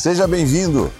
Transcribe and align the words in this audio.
Seja 0.00 0.28
bem-vindo! 0.28 0.92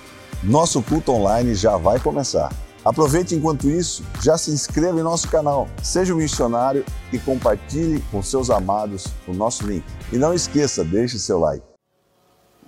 Nosso 0.42 0.82
culto 0.82 1.12
online 1.12 1.54
já 1.54 1.76
vai 1.76 2.00
começar. 2.00 2.52
Aproveite 2.84 3.32
enquanto 3.32 3.70
isso, 3.70 4.02
já 4.20 4.36
se 4.36 4.50
inscreva 4.50 4.98
em 4.98 5.04
nosso 5.04 5.28
canal, 5.28 5.68
seja 5.84 6.12
um 6.12 6.16
missionário 6.16 6.84
e 7.12 7.18
compartilhe 7.20 8.02
com 8.10 8.20
seus 8.24 8.50
amados 8.50 9.06
o 9.28 9.32
nosso 9.32 9.64
link. 9.64 9.84
E 10.12 10.16
não 10.16 10.34
esqueça, 10.34 10.82
deixe 10.82 11.16
seu 11.16 11.38
like. 11.38 11.64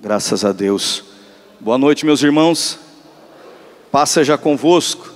Graças 0.00 0.44
a 0.44 0.52
Deus. 0.52 1.02
Boa 1.58 1.76
noite, 1.76 2.06
meus 2.06 2.22
irmãos. 2.22 2.78
Paz 3.90 4.10
seja 4.10 4.38
convosco. 4.38 5.12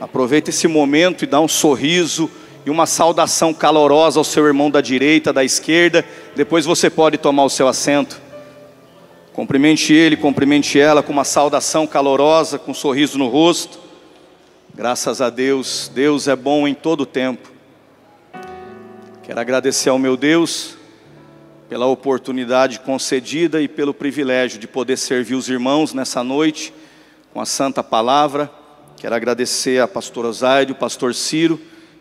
Aproveite 0.00 0.48
esse 0.48 0.66
momento 0.66 1.24
e 1.24 1.26
dá 1.26 1.42
um 1.42 1.48
sorriso 1.48 2.30
e 2.64 2.70
uma 2.70 2.86
saudação 2.86 3.52
calorosa 3.52 4.18
ao 4.18 4.24
seu 4.24 4.46
irmão 4.46 4.70
da 4.70 4.80
direita, 4.80 5.30
da 5.30 5.44
esquerda. 5.44 6.02
Depois 6.34 6.64
você 6.64 6.88
pode 6.88 7.18
tomar 7.18 7.44
o 7.44 7.50
seu 7.50 7.68
assento. 7.68 8.31
Cumprimente 9.32 9.94
ele, 9.94 10.14
cumprimente 10.14 10.78
ela 10.78 11.02
com 11.02 11.10
uma 11.10 11.24
saudação 11.24 11.86
calorosa, 11.86 12.58
com 12.58 12.72
um 12.72 12.74
sorriso 12.74 13.16
no 13.16 13.28
rosto. 13.28 13.78
Graças 14.74 15.22
a 15.22 15.30
Deus, 15.30 15.90
Deus 15.94 16.28
é 16.28 16.36
bom 16.36 16.68
em 16.68 16.74
todo 16.74 17.06
tempo. 17.06 17.50
Quero 19.22 19.40
agradecer 19.40 19.88
ao 19.88 19.98
meu 19.98 20.18
Deus 20.18 20.76
pela 21.66 21.86
oportunidade 21.86 22.80
concedida 22.80 23.62
e 23.62 23.68
pelo 23.68 23.94
privilégio 23.94 24.58
de 24.58 24.68
poder 24.68 24.98
servir 24.98 25.34
os 25.34 25.48
irmãos 25.48 25.94
nessa 25.94 26.22
noite 26.22 26.74
com 27.32 27.40
a 27.40 27.46
santa 27.46 27.82
palavra. 27.82 28.50
Quero 28.98 29.14
agradecer 29.14 29.80
a 29.80 29.88
pastor 29.88 30.26
Osaide, 30.26 30.72
o 30.72 30.76
pastor 30.76 31.14
Ciro, 31.14 31.58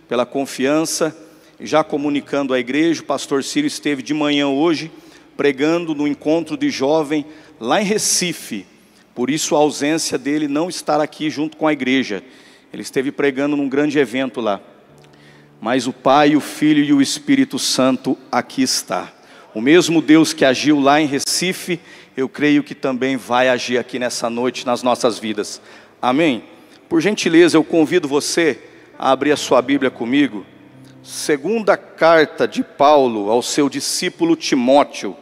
pela 0.09 0.25
confiança, 0.25 1.15
já 1.61 1.81
comunicando 1.81 2.53
à 2.53 2.59
igreja. 2.59 3.01
O 3.01 3.05
pastor 3.05 3.41
Ciro 3.41 3.67
esteve 3.67 4.03
de 4.03 4.13
manhã 4.13 4.49
hoje 4.49 4.91
pregando 5.35 5.95
no 5.95 6.07
encontro 6.07 6.57
de 6.57 6.69
jovem 6.69 7.25
lá 7.59 7.81
em 7.81 7.85
Recife. 7.85 8.65
Por 9.13 9.29
isso 9.29 9.55
a 9.55 9.59
ausência 9.59 10.17
dele 10.17 10.47
não 10.47 10.69
estar 10.69 11.01
aqui 11.01 11.29
junto 11.29 11.57
com 11.57 11.67
a 11.67 11.73
igreja. 11.73 12.23
Ele 12.71 12.81
esteve 12.81 13.11
pregando 13.11 13.55
num 13.55 13.67
grande 13.67 13.99
evento 13.99 14.39
lá. 14.39 14.61
Mas 15.59 15.85
o 15.85 15.93
Pai, 15.93 16.35
o 16.35 16.39
Filho 16.41 16.83
e 16.83 16.93
o 16.93 17.01
Espírito 17.01 17.59
Santo 17.59 18.17
aqui 18.31 18.63
está. 18.63 19.13
O 19.53 19.61
mesmo 19.61 20.01
Deus 20.01 20.33
que 20.33 20.45
agiu 20.45 20.79
lá 20.79 21.01
em 21.01 21.05
Recife, 21.05 21.79
eu 22.15 22.29
creio 22.29 22.63
que 22.63 22.73
também 22.73 23.17
vai 23.17 23.49
agir 23.49 23.77
aqui 23.77 23.99
nessa 23.99 24.29
noite 24.29 24.65
nas 24.65 24.81
nossas 24.81 25.19
vidas. 25.19 25.61
Amém? 26.01 26.43
Por 26.89 27.01
gentileza, 27.01 27.57
eu 27.57 27.63
convido 27.63 28.07
você 28.07 28.59
a 28.97 29.11
abrir 29.11 29.31
a 29.31 29.37
sua 29.37 29.61
Bíblia 29.61 29.89
comigo, 29.89 30.45
segunda 31.03 31.77
carta 31.77 32.47
de 32.47 32.63
Paulo 32.63 33.29
ao 33.29 33.41
seu 33.41 33.69
discípulo 33.69 34.35
Timóteo, 34.35 35.15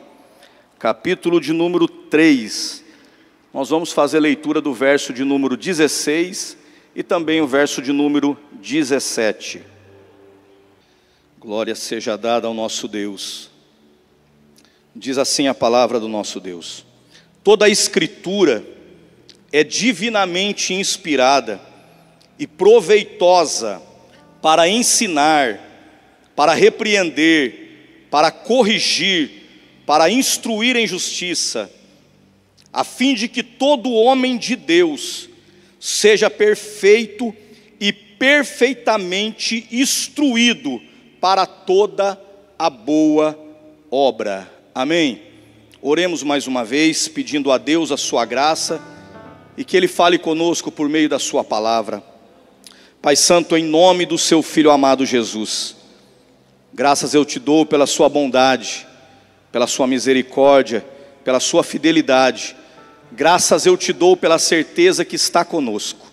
capítulo 0.80 1.42
de 1.42 1.52
número 1.52 1.90
3. 1.90 2.86
Nós 3.54 3.70
vamos 3.70 3.92
fazer 3.92 4.22
leitura 4.22 4.62
do 4.62 4.74
verso 4.74 5.12
de 5.12 5.26
número 5.26 5.58
16 5.58 6.58
e 6.96 7.04
também 7.04 7.42
o 7.42 7.48
verso 7.48 7.82
de 7.82 7.92
número 7.92 8.38
17. 8.54 9.62
Glória 11.38 11.76
seja 11.76 12.18
dada 12.18 12.48
ao 12.48 12.54
nosso 12.54 12.88
Deus. 12.88 13.50
Diz 14.96 15.18
assim 15.18 15.48
a 15.48 15.54
palavra 15.54 16.00
do 16.00 16.08
nosso 16.08 16.40
Deus: 16.40 16.86
Toda 17.44 17.66
a 17.66 17.70
Escritura 17.70 18.64
é 19.52 19.66
divinamente 19.66 20.74
inspirada 20.74 21.60
e 22.38 22.48
proveitosa 22.48 23.82
para 24.42 24.70
ensinar, 24.70 25.60
para 26.38 26.54
repreender, 26.54 28.08
para 28.10 28.32
corrigir, 28.32 29.39
para 29.90 30.08
instruir 30.08 30.76
em 30.76 30.86
justiça, 30.86 31.68
a 32.72 32.84
fim 32.84 33.16
de 33.16 33.28
que 33.28 33.42
todo 33.42 33.92
homem 33.92 34.38
de 34.38 34.56
Deus 34.56 35.28
seja 35.80 36.30
perfeito 36.30 37.36
e 37.80 37.92
perfeitamente 37.92 39.68
instruído 39.72 40.80
para 41.20 41.48
toda 41.48 42.22
a 42.60 42.70
boa 42.70 43.36
obra. 43.90 44.48
Amém. 44.76 45.24
Oremos 45.82 46.22
mais 46.22 46.46
uma 46.46 46.64
vez, 46.64 47.08
pedindo 47.08 47.52
a 47.52 47.58
Deus 47.58 47.92
a 47.92 47.98
sua 47.98 48.26
graça 48.26 48.80
e 49.58 49.64
que 49.64 49.76
Ele 49.76 49.88
fale 49.88 50.20
conosco 50.20 50.72
por 50.72 50.88
meio 50.88 51.10
da 51.10 51.18
Sua 51.18 51.44
palavra. 51.44 52.04
Pai 53.02 53.16
Santo, 53.16 53.58
em 53.58 53.64
nome 53.64 54.06
do 54.06 54.20
Seu 54.20 54.44
Filho 54.44 54.70
amado 54.70 55.04
Jesus, 55.04 55.76
graças 56.72 57.16
eu 57.16 57.26
te 57.26 57.40
dou 57.40 57.66
pela 57.66 57.88
Sua 57.88 58.08
bondade, 58.08 58.88
pela 59.52 59.68
Sua 59.68 59.88
misericórdia, 59.88 60.86
pela 61.24 61.40
Sua 61.40 61.64
fidelidade, 61.64 62.56
graças 63.12 63.66
eu 63.66 63.76
te 63.76 63.92
dou 63.92 64.16
pela 64.16 64.40
certeza 64.40 65.04
que 65.04 65.16
está 65.16 65.44
conosco. 65.44 66.08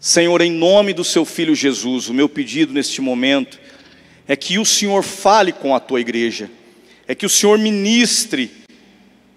Senhor, 0.00 0.40
em 0.40 0.52
nome 0.52 0.92
do 0.92 1.02
Seu 1.02 1.24
Filho 1.24 1.54
Jesus, 1.54 2.08
o 2.08 2.14
meu 2.14 2.28
pedido 2.28 2.72
neste 2.72 3.00
momento 3.00 3.58
é 4.26 4.36
que 4.36 4.58
o 4.58 4.64
Senhor 4.64 5.02
fale 5.02 5.52
com 5.52 5.74
a 5.74 5.80
tua 5.80 6.00
igreja, 6.00 6.50
é 7.06 7.14
que 7.14 7.26
o 7.26 7.30
Senhor 7.30 7.58
ministre 7.58 8.50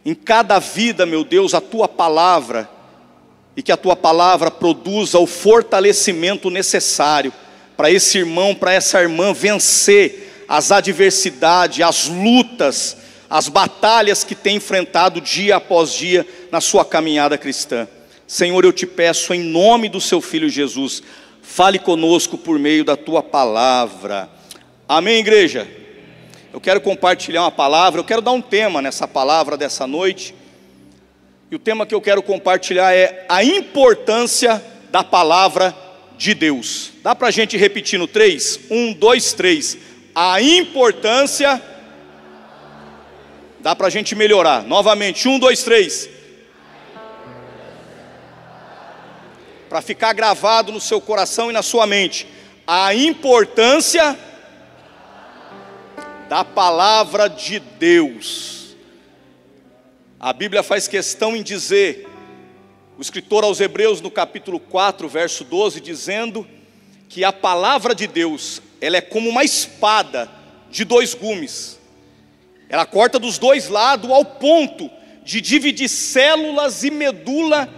em 0.05 0.13
cada 0.13 0.59
vida, 0.59 1.05
meu 1.05 1.23
Deus, 1.23 1.53
a 1.53 1.61
tua 1.61 1.87
palavra 1.87 2.69
e 3.55 3.61
que 3.61 3.71
a 3.71 3.77
tua 3.77 3.95
palavra 3.95 4.49
produza 4.49 5.19
o 5.19 5.27
fortalecimento 5.27 6.49
necessário 6.49 7.33
para 7.75 7.91
esse 7.91 8.19
irmão, 8.19 8.53
para 8.53 8.73
essa 8.73 9.01
irmã 9.01 9.33
vencer 9.33 10.30
as 10.51 10.69
adversidades, 10.69 11.79
as 11.79 12.09
lutas, 12.09 12.97
as 13.29 13.47
batalhas 13.47 14.25
que 14.25 14.35
tem 14.35 14.57
enfrentado 14.57 15.21
dia 15.21 15.55
após 15.55 15.93
dia 15.93 16.27
na 16.51 16.59
sua 16.59 16.83
caminhada 16.83 17.37
cristã. 17.37 17.87
Senhor, 18.27 18.65
eu 18.65 18.73
te 18.73 18.85
peço 18.85 19.33
em 19.33 19.39
nome 19.39 19.87
do 19.87 20.01
seu 20.01 20.19
filho 20.19 20.49
Jesus, 20.49 21.01
fale 21.41 21.79
conosco 21.79 22.37
por 22.37 22.59
meio 22.59 22.83
da 22.83 22.97
tua 22.97 23.23
palavra. 23.23 24.29
Amém, 24.89 25.19
igreja. 25.19 25.65
Eu 26.51 26.59
quero 26.59 26.81
compartilhar 26.81 27.43
uma 27.43 27.51
palavra, 27.51 28.01
eu 28.01 28.05
quero 28.05 28.21
dar 28.21 28.31
um 28.31 28.41
tema 28.41 28.81
nessa 28.81 29.07
palavra 29.07 29.55
dessa 29.55 29.87
noite. 29.87 30.35
E 31.49 31.55
o 31.55 31.59
tema 31.59 31.85
que 31.85 31.95
eu 31.95 32.01
quero 32.01 32.21
compartilhar 32.21 32.93
é 32.93 33.25
a 33.29 33.41
importância 33.41 34.61
da 34.91 35.01
palavra 35.01 35.73
de 36.17 36.33
Deus. 36.33 36.91
Dá 37.01 37.15
para 37.15 37.29
a 37.29 37.31
gente 37.31 37.55
repetir 37.55 37.97
no 37.97 38.05
3? 38.05 38.59
1, 38.69 38.93
2, 38.93 39.31
3. 39.31 39.90
A 40.13 40.41
importância. 40.41 41.61
Dá 43.59 43.75
para 43.75 43.87
a 43.87 43.89
gente 43.89 44.15
melhorar. 44.15 44.63
Novamente, 44.63 45.27
1, 45.27 45.39
2, 45.39 45.63
3. 45.63 46.09
Para 49.69 49.81
ficar 49.81 50.13
gravado 50.13 50.71
no 50.71 50.81
seu 50.81 50.99
coração 50.99 51.49
e 51.49 51.53
na 51.53 51.61
sua 51.61 51.85
mente. 51.87 52.27
A 52.65 52.93
importância 52.93 54.17
da 56.31 56.45
palavra 56.45 57.27
de 57.27 57.59
Deus. 57.59 58.77
A 60.17 60.31
Bíblia 60.31 60.63
faz 60.63 60.87
questão 60.87 61.35
em 61.35 61.43
dizer, 61.43 62.07
o 62.97 63.01
escritor 63.01 63.43
aos 63.43 63.59
Hebreus 63.59 63.99
no 63.99 64.11
capítulo 64.11 64.59
4, 64.59 65.09
verso 65.09 65.43
12, 65.43 65.81
dizendo 65.81 66.47
que 67.09 67.25
a 67.25 67.33
palavra 67.33 67.93
de 67.93 68.07
Deus, 68.07 68.61
ela 68.81 68.97
é 68.97 69.01
como 69.01 69.29
uma 69.29 69.43
espada 69.43 70.29
de 70.71 70.83
dois 70.83 71.13
gumes. 71.13 71.79
Ela 72.67 72.85
corta 72.85 73.19
dos 73.19 73.37
dois 73.37 73.69
lados 73.69 74.09
ao 74.09 74.25
ponto 74.25 74.89
de 75.23 75.39
dividir 75.39 75.87
células 75.87 76.83
e 76.83 76.89
medula, 76.89 77.69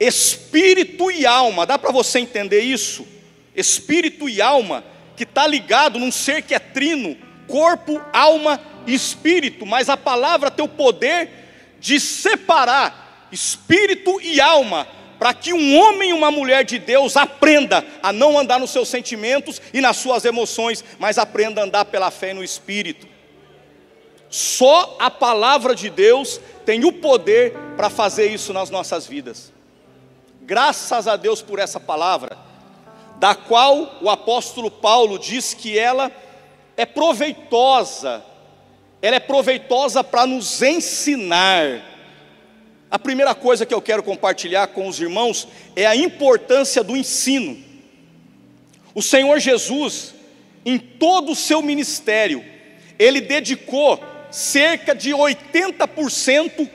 espírito 0.00 1.10
e 1.10 1.26
alma. 1.26 1.66
Dá 1.66 1.78
para 1.78 1.92
você 1.92 2.18
entender 2.18 2.60
isso? 2.60 3.06
Espírito 3.54 4.28
e 4.28 4.40
alma, 4.40 4.84
que 5.16 5.24
está 5.24 5.46
ligado 5.46 5.98
num 5.98 6.10
ser 6.10 6.42
que 6.42 6.54
é 6.54 6.58
trino, 6.58 7.16
corpo, 7.46 8.00
alma 8.12 8.60
e 8.86 8.94
espírito, 8.94 9.66
mas 9.66 9.88
a 9.88 9.96
palavra 9.96 10.50
tem 10.50 10.64
o 10.64 10.68
poder 10.68 11.28
de 11.78 12.00
separar 12.00 13.28
espírito 13.30 14.20
e 14.22 14.40
alma, 14.40 14.86
para 15.18 15.34
que 15.34 15.52
um 15.52 15.76
homem 15.78 16.10
e 16.10 16.12
uma 16.12 16.30
mulher 16.30 16.64
de 16.64 16.78
Deus 16.78 17.16
aprenda 17.16 17.84
a 18.02 18.12
não 18.12 18.38
andar 18.38 18.60
nos 18.60 18.70
seus 18.70 18.88
sentimentos 18.88 19.60
e 19.72 19.80
nas 19.80 19.96
suas 19.96 20.24
emoções, 20.24 20.84
mas 20.98 21.18
aprenda 21.18 21.60
a 21.60 21.64
andar 21.64 21.84
pela 21.86 22.10
fé 22.10 22.32
no 22.32 22.44
espírito. 22.44 23.06
Só 24.30 24.96
a 25.00 25.10
palavra 25.10 25.74
de 25.74 25.90
Deus 25.90 26.40
tem 26.64 26.84
o 26.84 26.92
poder 26.92 27.54
para 27.76 27.90
fazer 27.90 28.30
isso 28.30 28.52
nas 28.52 28.70
nossas 28.70 29.06
vidas. 29.06 29.52
Graças 30.42 31.08
a 31.08 31.16
Deus 31.16 31.42
por 31.42 31.58
essa 31.58 31.80
palavra, 31.80 32.36
da 33.16 33.34
qual 33.34 33.98
o 34.00 34.08
apóstolo 34.08 34.70
Paulo 34.70 35.18
diz 35.18 35.54
que 35.54 35.78
ela 35.78 36.12
é 36.76 36.86
proveitosa 36.86 38.22
ela 39.00 39.16
é 39.16 39.20
proveitosa 39.20 40.02
para 40.02 40.26
nos 40.26 40.60
ensinar. 40.60 41.97
A 42.90 42.98
primeira 42.98 43.34
coisa 43.34 43.66
que 43.66 43.74
eu 43.74 43.82
quero 43.82 44.02
compartilhar 44.02 44.68
com 44.68 44.88
os 44.88 44.98
irmãos 44.98 45.46
é 45.76 45.86
a 45.86 45.94
importância 45.94 46.82
do 46.82 46.96
ensino. 46.96 47.58
O 48.94 49.02
Senhor 49.02 49.38
Jesus, 49.38 50.14
em 50.64 50.78
todo 50.78 51.32
o 51.32 51.36
seu 51.36 51.60
ministério, 51.60 52.42
ele 52.98 53.20
dedicou 53.20 54.02
cerca 54.30 54.94
de 54.94 55.10
80% 55.10 56.68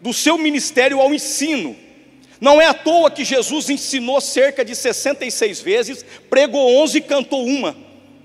do 0.00 0.12
seu 0.12 0.36
ministério 0.36 1.00
ao 1.00 1.14
ensino. 1.14 1.76
Não 2.40 2.60
é 2.60 2.66
à 2.66 2.74
toa 2.74 3.10
que 3.10 3.24
Jesus 3.24 3.70
ensinou 3.70 4.20
cerca 4.20 4.64
de 4.64 4.74
66 4.74 5.60
vezes, 5.60 6.04
pregou 6.28 6.82
11 6.82 6.98
e 6.98 7.00
cantou 7.00 7.46
uma. 7.46 7.76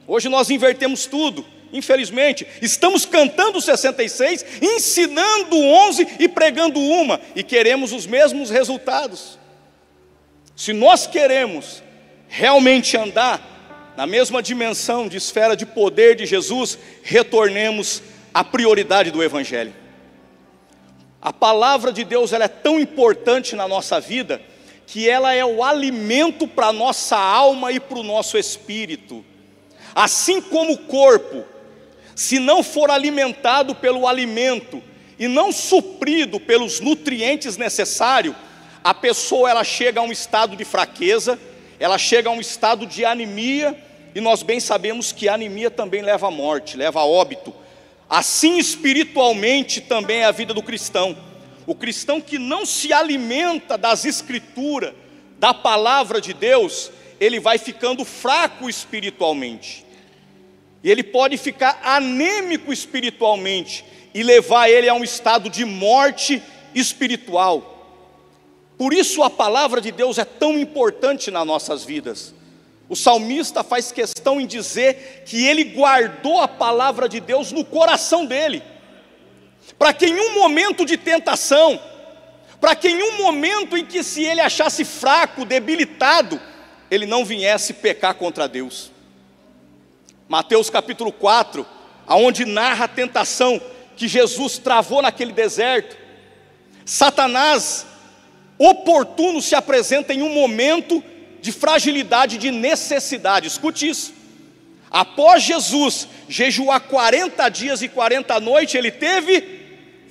Hoje 0.08 0.28
nós 0.28 0.50
invertemos 0.50 1.06
tudo, 1.06 1.46
infelizmente. 1.72 2.46
Estamos 2.62 3.06
cantando 3.06 3.62
66, 3.62 4.46
ensinando 4.62 5.58
11 5.58 6.08
e 6.20 6.28
pregando 6.28 6.80
uma, 6.80 7.20
e 7.36 7.44
queremos 7.44 7.92
os 7.92 8.06
mesmos 8.06 8.50
resultados. 8.50 9.40
Se 10.56 10.74
nós 10.74 11.08
queremos 11.08 11.82
realmente 12.28 12.96
andar 12.96 13.94
na 13.98 14.08
mesma 14.08 14.42
dimensão 14.42 15.08
de 15.08 15.18
esfera 15.18 15.56
de 15.56 15.66
poder 15.66 16.16
de 16.16 16.26
Jesus, 16.26 16.78
retornemos 17.04 18.02
à 18.34 18.44
prioridade 18.44 19.12
do 19.12 19.24
Evangelho. 19.24 19.74
A 21.22 21.32
palavra 21.32 21.94
de 21.94 22.04
Deus 22.04 22.34
ela 22.34 22.46
é 22.46 22.48
tão 22.48 22.80
importante 22.80 23.56
na 23.56 23.68
nossa 23.68 24.00
vida 24.00 24.42
que 24.88 25.08
ela 25.10 25.34
é 25.34 25.46
o 25.46 25.64
alimento 25.64 26.48
para 26.48 26.68
a 26.68 26.74
nossa 26.74 27.18
alma 27.18 27.72
e 27.72 27.80
para 27.80 28.00
o 28.00 28.04
nosso 28.04 28.38
espírito. 28.38 29.24
Assim 29.96 30.42
como 30.42 30.74
o 30.74 30.78
corpo, 30.78 31.46
se 32.16 32.40
não 32.40 32.64
for 32.64 32.92
alimentado 32.92 33.76
pelo 33.76 34.08
alimento 34.08 34.82
e 35.18 35.28
não 35.28 35.52
suprido 35.52 36.40
pelos 36.40 36.80
nutrientes 36.80 37.58
necessários, 37.58 38.36
a 38.84 38.94
pessoa 38.94 39.50
ela 39.50 39.64
chega 39.64 40.00
a 40.00 40.04
um 40.04 40.12
estado 40.12 40.56
de 40.56 40.66
fraqueza, 40.66 41.40
ela 41.80 41.98
chega 41.98 42.30
a 42.30 42.32
um 42.32 42.42
estado 42.42 42.86
de 42.86 43.06
anemia, 43.06 43.78
e 44.14 44.20
nós 44.20 44.44
bem 44.44 44.60
sabemos 44.60 45.12
que 45.12 45.30
a 45.30 45.36
anemia 45.36 45.72
também 45.72 46.02
leva 46.02 46.28
à 46.28 46.32
morte, 46.32 46.76
leva 46.76 47.00
a 47.00 47.06
óbito. 47.06 47.54
Assim 48.10 48.58
espiritualmente 48.58 49.80
também 49.80 50.20
é 50.20 50.26
a 50.26 50.32
vida 50.32 50.54
do 50.54 50.62
cristão. 50.62 51.16
O 51.66 51.74
cristão 51.74 52.20
que 52.20 52.38
não 52.38 52.66
se 52.66 52.92
alimenta 52.92 53.78
das 53.78 54.04
escrituras, 54.04 54.94
da 55.40 55.54
palavra 55.54 56.20
de 56.20 56.34
Deus, 56.34 56.92
ele 57.20 57.40
vai 57.40 57.58
ficando 57.58 58.04
fraco 58.04 58.70
espiritualmente. 58.70 59.86
E 60.84 60.90
ele 60.90 61.04
pode 61.04 61.38
ficar 61.38 61.80
anêmico 61.84 62.74
espiritualmente 62.74 63.86
e 64.14 64.24
levar 64.24 64.70
ele 64.70 64.90
a 64.90 64.94
um 64.94 65.04
estado 65.04 65.50
de 65.50 65.64
morte 65.64 66.42
espiritual. 66.74 67.72
Por 68.78 68.94
isso 68.94 69.22
a 69.22 69.30
palavra 69.30 69.80
de 69.80 69.92
Deus 69.92 70.18
é 70.18 70.26
tão 70.26 70.58
importante 70.58 71.30
nas 71.30 71.46
nossas 71.46 71.84
vidas. 71.84 72.34
O 72.90 72.96
salmista 72.96 73.64
faz 73.64 73.92
questão 73.92 74.42
em 74.42 74.46
dizer 74.46 75.24
que 75.26 75.46
ele 75.46 75.64
guardou 75.64 76.42
a 76.42 76.48
palavra 76.48 77.08
de 77.08 77.20
Deus 77.20 77.52
no 77.52 77.64
coração 77.64 78.26
dele, 78.26 78.62
para 79.78 79.94
que 79.94 80.08
em 80.08 80.20
um 80.20 80.34
momento 80.34 80.86
de 80.86 80.98
tentação, 80.98 81.80
para 82.60 82.76
que 82.76 82.90
em 82.90 83.02
um 83.02 83.18
momento 83.18 83.78
em 83.78 83.86
que 83.86 84.04
se 84.04 84.24
ele 84.24 84.42
achasse 84.42 84.84
fraco, 84.84 85.46
debilitado, 85.46 86.42
ele 86.90 87.06
não 87.06 87.24
viesse 87.24 87.74
pecar 87.74 88.16
contra 88.16 88.48
Deus. 88.48 88.92
Mateus 90.32 90.70
capítulo 90.70 91.12
4, 91.12 91.68
aonde 92.08 92.46
narra 92.46 92.86
a 92.86 92.88
tentação 92.88 93.60
que 93.98 94.08
Jesus 94.08 94.58
travou 94.58 95.02
naquele 95.02 95.34
deserto. 95.34 95.98
Satanás 96.86 97.86
oportuno 98.58 99.42
se 99.42 99.56
apresenta 99.56 100.14
em 100.14 100.22
um 100.22 100.34
momento 100.34 101.04
de 101.42 101.52
fragilidade, 101.52 102.38
de 102.38 102.50
necessidade. 102.50 103.46
Escute 103.46 103.90
isso. 103.90 104.14
Após 104.90 105.44
Jesus 105.44 106.08
jejuar 106.30 106.80
40 106.80 107.50
dias 107.50 107.82
e 107.82 107.90
40 107.90 108.40
noites, 108.40 108.76
ele 108.76 108.90
teve 108.90 109.60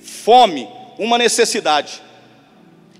fome, 0.03 0.69
uma 0.99 1.17
necessidade. 1.17 1.99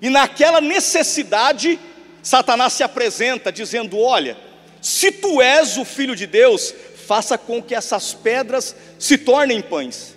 E 0.02 0.10
naquela 0.10 0.60
necessidade, 0.60 1.80
Satanás 2.24 2.74
se 2.74 2.82
apresenta 2.82 3.52
dizendo: 3.52 4.00
Olha, 4.00 4.36
se 4.82 5.12
tu 5.12 5.40
és 5.40 5.78
o 5.78 5.86
filho 5.86 6.16
de 6.16 6.26
Deus, 6.26 6.74
faça 7.12 7.38
com 7.38 7.62
que 7.62 7.76
essas 7.76 8.14
pedras 8.14 8.74
se 8.98 9.18
tornem 9.18 9.62
pães. 9.62 10.16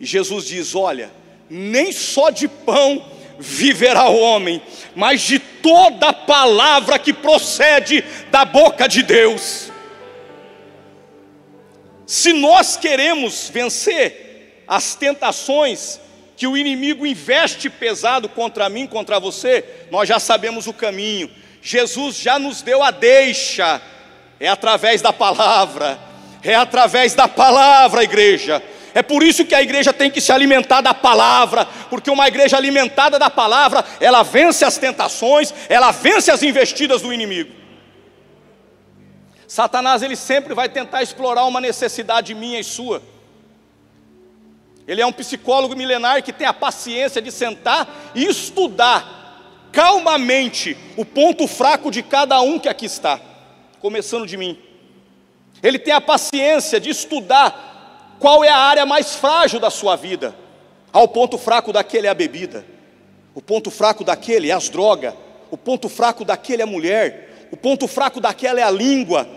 E 0.00 0.04
Jesus 0.04 0.46
diz: 0.46 0.74
Olha, 0.74 1.12
nem 1.48 1.92
só 1.92 2.28
de 2.30 2.48
pão 2.48 3.08
viverá 3.38 4.08
o 4.08 4.18
homem, 4.18 4.60
mas 4.96 5.20
de 5.20 5.38
toda 5.38 6.12
palavra 6.12 6.98
que 6.98 7.12
procede 7.12 8.04
da 8.32 8.44
boca 8.44 8.88
de 8.88 9.04
Deus. 9.04 9.70
Se 12.04 12.32
nós 12.32 12.76
queremos 12.76 13.48
vencer 13.48 14.64
as 14.66 14.96
tentações 14.96 16.00
que 16.36 16.48
o 16.48 16.56
inimigo 16.56 17.06
investe 17.06 17.70
pesado 17.70 18.28
contra 18.28 18.68
mim, 18.68 18.88
contra 18.88 19.20
você, 19.20 19.64
nós 19.88 20.08
já 20.08 20.18
sabemos 20.18 20.66
o 20.66 20.72
caminho. 20.72 21.30
Jesus 21.62 22.16
já 22.16 22.40
nos 22.40 22.60
deu 22.60 22.82
a 22.82 22.90
deixa, 22.90 23.80
é 24.38 24.48
através 24.48 25.00
da 25.02 25.12
palavra, 25.12 25.98
é 26.42 26.54
através 26.54 27.14
da 27.14 27.26
palavra, 27.26 28.04
igreja. 28.04 28.62
É 28.94 29.02
por 29.02 29.22
isso 29.22 29.44
que 29.44 29.54
a 29.54 29.60
igreja 29.60 29.92
tem 29.92 30.10
que 30.10 30.22
se 30.22 30.32
alimentar 30.32 30.80
da 30.80 30.94
palavra, 30.94 31.66
porque 31.90 32.10
uma 32.10 32.26
igreja 32.26 32.56
alimentada 32.56 33.18
da 33.18 33.28
palavra, 33.28 33.84
ela 34.00 34.22
vence 34.22 34.64
as 34.64 34.78
tentações, 34.78 35.52
ela 35.68 35.90
vence 35.90 36.30
as 36.30 36.42
investidas 36.42 37.02
do 37.02 37.12
inimigo. 37.12 37.52
Satanás 39.46 40.02
ele 40.02 40.16
sempre 40.16 40.54
vai 40.54 40.68
tentar 40.68 41.02
explorar 41.02 41.44
uma 41.44 41.60
necessidade 41.60 42.34
minha 42.34 42.58
e 42.58 42.64
sua. 42.64 43.02
Ele 44.88 45.02
é 45.02 45.06
um 45.06 45.12
psicólogo 45.12 45.76
milenar 45.76 46.22
que 46.22 46.32
tem 46.32 46.46
a 46.46 46.52
paciência 46.52 47.20
de 47.20 47.30
sentar 47.30 48.12
e 48.14 48.24
estudar 48.24 49.68
calmamente 49.72 50.76
o 50.96 51.04
ponto 51.04 51.46
fraco 51.46 51.90
de 51.90 52.02
cada 52.02 52.40
um 52.40 52.58
que 52.58 52.68
aqui 52.68 52.86
está, 52.86 53.20
começando 53.86 54.26
de 54.26 54.36
mim. 54.36 54.58
Ele 55.62 55.78
tem 55.78 55.94
a 55.94 56.00
paciência 56.00 56.80
de 56.80 56.90
estudar 56.90 58.16
qual 58.18 58.42
é 58.42 58.48
a 58.48 58.58
área 58.58 58.84
mais 58.84 59.14
frágil 59.14 59.60
da 59.60 59.70
sua 59.70 59.94
vida? 59.94 60.34
Ah, 60.92 61.02
o 61.02 61.06
ponto 61.06 61.38
fraco 61.38 61.72
daquele 61.72 62.08
é 62.08 62.10
a 62.10 62.14
bebida. 62.14 62.66
O 63.32 63.40
ponto 63.40 63.70
fraco 63.70 64.02
daquele 64.02 64.50
é 64.50 64.52
as 64.52 64.68
drogas. 64.68 65.14
O 65.52 65.56
ponto 65.56 65.88
fraco 65.88 66.24
daquele 66.24 66.62
é 66.62 66.64
a 66.64 66.66
mulher. 66.66 67.48
O 67.52 67.56
ponto 67.56 67.86
fraco 67.86 68.20
daquela 68.20 68.58
é 68.58 68.64
a 68.64 68.72
língua. 68.72 69.28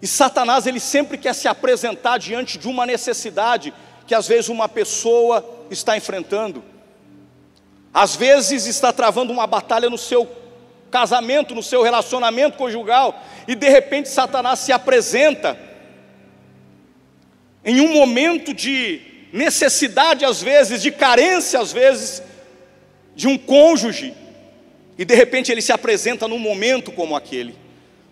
E 0.00 0.06
Satanás, 0.06 0.68
ele 0.68 0.78
sempre 0.78 1.18
quer 1.18 1.34
se 1.34 1.48
apresentar 1.48 2.16
diante 2.18 2.58
de 2.58 2.68
uma 2.68 2.86
necessidade 2.86 3.74
que 4.06 4.14
às 4.14 4.28
vezes 4.28 4.48
uma 4.48 4.68
pessoa 4.68 5.44
está 5.68 5.96
enfrentando. 5.96 6.62
Às 7.92 8.14
vezes 8.14 8.66
está 8.66 8.92
travando 8.92 9.32
uma 9.32 9.48
batalha 9.48 9.90
no 9.90 9.98
seu 9.98 10.38
casamento, 10.90 11.54
no 11.54 11.62
seu 11.62 11.82
relacionamento 11.82 12.58
conjugal, 12.58 13.22
e 13.46 13.54
de 13.54 13.68
repente 13.68 14.08
Satanás 14.08 14.58
se 14.58 14.72
apresenta 14.72 15.58
em 17.64 17.80
um 17.80 17.92
momento 17.94 18.52
de 18.52 19.00
necessidade, 19.32 20.24
às 20.24 20.42
vezes, 20.42 20.82
de 20.82 20.90
carência, 20.90 21.60
às 21.60 21.72
vezes, 21.72 22.22
de 23.14 23.28
um 23.28 23.38
cônjuge, 23.38 24.14
e 24.98 25.04
de 25.04 25.14
repente 25.14 25.52
ele 25.52 25.62
se 25.62 25.72
apresenta 25.72 26.26
num 26.26 26.38
momento 26.38 26.90
como 26.90 27.14
aquele, 27.14 27.54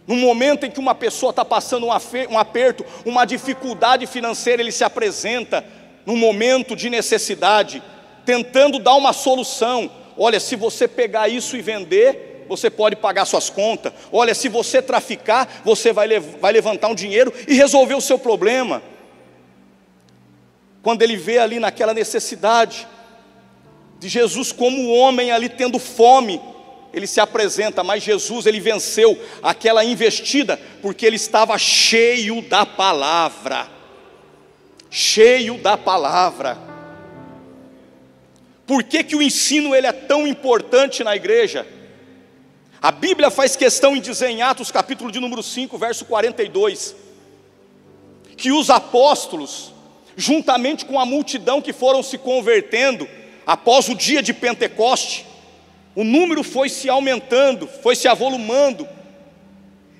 num 0.06 0.16
momento 0.16 0.64
em 0.64 0.70
que 0.70 0.80
uma 0.80 0.94
pessoa 0.94 1.30
está 1.30 1.44
passando 1.44 1.86
um 1.86 2.38
aperto, 2.38 2.84
uma 3.04 3.24
dificuldade 3.24 4.06
financeira, 4.06 4.62
ele 4.62 4.72
se 4.72 4.84
apresenta 4.84 5.64
num 6.06 6.16
momento 6.16 6.74
de 6.74 6.88
necessidade, 6.88 7.82
tentando 8.24 8.78
dar 8.78 8.94
uma 8.94 9.12
solução. 9.12 9.90
Olha, 10.16 10.40
se 10.40 10.56
você 10.56 10.88
pegar 10.88 11.28
isso 11.28 11.56
e 11.56 11.60
vender, 11.60 12.27
você 12.48 12.70
pode 12.70 12.96
pagar 12.96 13.24
suas 13.24 13.50
contas. 13.50 13.92
Olha, 14.10 14.34
se 14.34 14.48
você 14.48 14.80
traficar, 14.80 15.60
você 15.64 15.92
vai, 15.92 16.08
vai 16.18 16.52
levantar 16.52 16.88
um 16.88 16.94
dinheiro 16.94 17.32
e 17.46 17.54
resolver 17.54 17.94
o 17.94 18.00
seu 18.00 18.18
problema 18.18 18.82
quando 20.88 21.02
ele 21.02 21.16
vê 21.16 21.38
ali 21.38 21.58
naquela 21.58 21.92
necessidade 21.92 22.86
de 23.98 24.08
Jesus 24.08 24.52
como 24.52 24.88
homem 24.88 25.30
ali 25.30 25.48
tendo 25.48 25.78
fome, 25.78 26.40
ele 26.94 27.06
se 27.06 27.20
apresenta, 27.20 27.84
mas 27.84 28.02
Jesus 28.02 28.46
ele 28.46 28.58
venceu 28.58 29.20
aquela 29.42 29.84
investida 29.84 30.58
porque 30.80 31.04
ele 31.04 31.16
estava 31.16 31.58
cheio 31.58 32.40
da 32.40 32.64
palavra. 32.64 33.68
Cheio 34.88 35.58
da 35.58 35.76
palavra. 35.76 36.56
Por 38.66 38.82
que, 38.82 39.04
que 39.04 39.16
o 39.16 39.22
ensino 39.22 39.74
ele 39.74 39.86
é 39.86 39.92
tão 39.92 40.26
importante 40.26 41.04
na 41.04 41.14
igreja? 41.14 41.66
A 42.80 42.92
Bíblia 42.92 43.28
faz 43.30 43.56
questão 43.56 43.96
em 43.96 44.00
dizer 44.00 44.28
em 44.28 44.40
Atos 44.40 44.70
capítulo 44.70 45.10
de 45.10 45.18
número 45.18 45.42
5, 45.42 45.76
verso 45.76 46.04
42, 46.04 46.94
que 48.36 48.52
os 48.52 48.70
apóstolos 48.70 49.72
juntamente 50.16 50.84
com 50.84 50.98
a 50.98 51.06
multidão 51.06 51.60
que 51.60 51.72
foram 51.72 52.02
se 52.02 52.18
convertendo 52.18 53.08
após 53.46 53.88
o 53.88 53.94
dia 53.94 54.22
de 54.22 54.32
Pentecoste, 54.32 55.24
o 55.94 56.04
número 56.04 56.44
foi 56.44 56.68
se 56.68 56.88
aumentando, 56.88 57.68
foi 57.82 57.96
se 57.96 58.06
avolumando. 58.06 58.86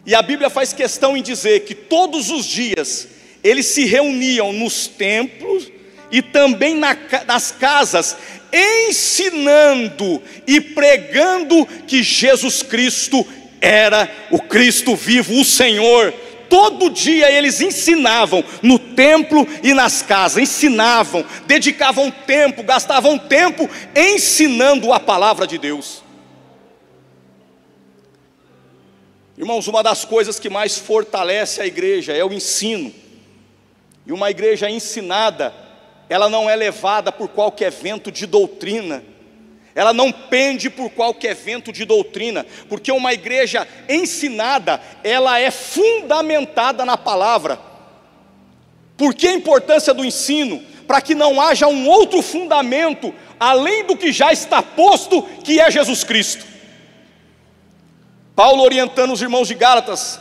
E 0.07 0.15
a 0.15 0.23
Bíblia 0.23 0.49
faz 0.49 0.73
questão 0.73 1.17
em 1.17 1.23
dizer 1.23 1.61
que 1.65 1.75
todos 1.75 2.31
os 2.31 2.45
dias 2.45 3.09
eles 3.43 3.67
se 3.67 3.85
reuniam 3.85 4.53
nos 4.53 4.87
templos 4.87 5.71
e 6.11 6.23
também 6.23 6.75
na, 6.75 6.97
nas 7.27 7.53
casas, 7.53 8.17
ensinando 8.53 10.23
e 10.47 10.61
pregando 10.61 11.67
que 11.87 12.03
Jesus 12.03 12.63
Cristo 12.63 13.27
era 13.61 14.11
o 14.31 14.41
Cristo 14.41 14.95
vivo, 14.95 15.41
o 15.41 15.45
Senhor. 15.45 16.13
Todo 16.49 16.89
dia 16.89 17.31
eles 17.31 17.61
ensinavam 17.61 18.43
no 18.63 18.79
templo 18.79 19.47
e 19.63 19.75
nas 19.75 20.01
casas, 20.01 20.43
ensinavam, 20.43 21.25
dedicavam 21.47 22.11
tempo, 22.11 22.63
gastavam 22.63 23.19
tempo 23.19 23.69
ensinando 23.95 24.93
a 24.93 24.99
palavra 24.99 25.47
de 25.47 25.59
Deus. 25.59 26.03
Irmãos, 29.37 29.69
uma 29.69 29.85
das 29.85 30.05
coisas 30.05 30.41
que 30.41 30.51
mais 30.51 30.79
fortalece 30.79 31.61
a 31.61 31.67
igreja 31.67 32.13
é 32.13 32.25
o 32.25 32.33
ensino. 32.33 32.93
E 34.05 34.13
uma 34.13 34.31
igreja 34.31 34.69
ensinada, 34.69 35.55
ela 36.09 36.29
não 36.29 36.49
é 36.49 36.57
levada 36.57 37.13
por 37.13 37.29
qualquer 37.29 37.71
vento 37.71 38.11
de 38.11 38.27
doutrina, 38.27 39.03
ela 39.75 39.93
não 39.93 40.11
pende 40.11 40.69
por 40.69 40.91
qualquer 40.91 41.35
vento 41.35 41.73
de 41.73 41.85
doutrina, 41.85 42.45
porque 42.69 42.91
uma 42.91 43.13
igreja 43.13 43.67
ensinada, 43.89 44.81
ela 45.05 45.39
é 45.39 45.51
fundamentada 45.51 46.85
na 46.85 46.97
palavra. 46.97 47.61
Por 48.97 49.15
que 49.15 49.29
a 49.29 49.33
importância 49.33 49.95
do 49.95 50.05
ensino? 50.05 50.61
Para 50.87 51.01
que 51.01 51.15
não 51.15 51.41
haja 51.41 51.69
um 51.69 51.89
outro 51.89 52.21
fundamento 52.23 53.15
além 53.39 53.85
do 53.85 53.97
que 53.97 54.11
já 54.11 54.33
está 54.33 54.61
posto, 54.63 55.23
que 55.45 55.61
é 55.61 55.71
Jesus 55.71 56.03
Cristo. 56.03 56.45
Paulo 58.35 58.63
orientando 58.63 59.13
os 59.13 59.23
irmãos 59.23 59.47
de 59.47 59.55
Gálatas, 59.55 60.19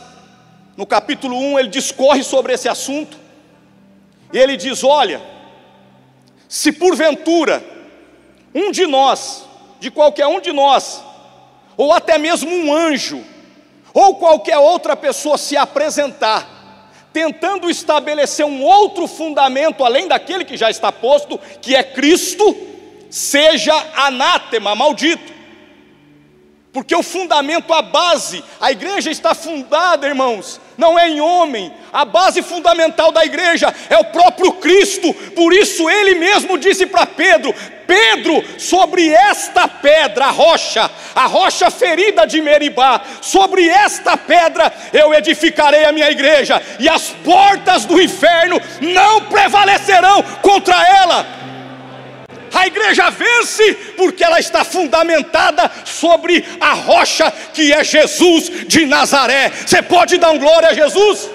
no 0.76 0.86
capítulo 0.86 1.36
1, 1.36 1.58
ele 1.58 1.68
discorre 1.68 2.22
sobre 2.22 2.52
esse 2.52 2.68
assunto, 2.68 3.16
e 4.32 4.38
ele 4.38 4.56
diz: 4.56 4.84
Olha, 4.84 5.20
se 6.48 6.72
porventura 6.72 7.62
um 8.54 8.70
de 8.70 8.86
nós, 8.86 9.44
de 9.78 9.90
qualquer 9.90 10.26
um 10.26 10.40
de 10.40 10.52
nós, 10.52 11.02
ou 11.76 11.92
até 11.92 12.18
mesmo 12.18 12.50
um 12.50 12.74
anjo, 12.74 13.22
ou 13.92 14.16
qualquer 14.16 14.58
outra 14.58 14.96
pessoa 14.96 15.36
se 15.36 15.56
apresentar, 15.56 16.56
tentando 17.12 17.70
estabelecer 17.70 18.46
um 18.46 18.62
outro 18.62 19.06
fundamento 19.06 19.84
além 19.84 20.08
daquele 20.08 20.44
que 20.44 20.56
já 20.56 20.70
está 20.70 20.90
posto, 20.90 21.38
que 21.60 21.76
é 21.76 21.82
Cristo, 21.82 22.56
seja 23.10 23.74
anátema, 23.94 24.74
maldito. 24.74 25.32
Porque 26.72 26.94
o 26.94 27.02
fundamento, 27.02 27.72
a 27.72 27.82
base, 27.82 28.44
a 28.60 28.70
igreja 28.70 29.10
está 29.10 29.34
fundada, 29.34 30.06
irmãos, 30.06 30.60
não 30.78 30.96
é 30.96 31.10
em 31.10 31.20
homem, 31.20 31.72
a 31.92 32.04
base 32.04 32.40
fundamental 32.40 33.10
da 33.10 33.24
igreja 33.24 33.74
é 33.90 33.98
o 33.98 34.04
próprio 34.04 34.52
Cristo, 34.52 35.12
por 35.34 35.52
isso 35.52 35.90
ele 35.90 36.14
mesmo 36.14 36.56
disse 36.56 36.86
para 36.86 37.04
Pedro: 37.04 37.52
Pedro, 37.84 38.44
sobre 38.58 39.08
esta 39.08 39.66
pedra, 39.66 40.26
a 40.26 40.30
rocha, 40.30 40.88
a 41.16 41.26
rocha 41.26 41.68
ferida 41.68 42.24
de 42.26 42.40
Meribá, 42.40 43.00
sobre 43.20 43.68
esta 43.68 44.16
pedra 44.16 44.72
eu 44.92 45.12
edificarei 45.12 45.84
a 45.84 45.92
minha 45.92 46.10
igreja, 46.10 46.62
e 46.78 46.88
as 46.88 47.08
portas 47.24 47.84
do 47.84 48.00
inferno 48.00 48.60
não 48.80 49.22
prevalecerão 49.22 50.22
contra 50.40 50.76
ela. 51.02 51.47
A 52.52 52.66
igreja 52.66 53.10
vence 53.10 53.74
porque 53.96 54.24
ela 54.24 54.40
está 54.40 54.64
fundamentada 54.64 55.70
sobre 55.84 56.44
a 56.60 56.72
rocha 56.72 57.30
que 57.52 57.72
é 57.72 57.84
Jesus 57.84 58.66
de 58.66 58.86
Nazaré. 58.86 59.50
Você 59.50 59.82
pode 59.82 60.18
dar 60.18 60.30
um 60.30 60.38
glória 60.38 60.68
a 60.70 60.74
Jesus? 60.74 61.30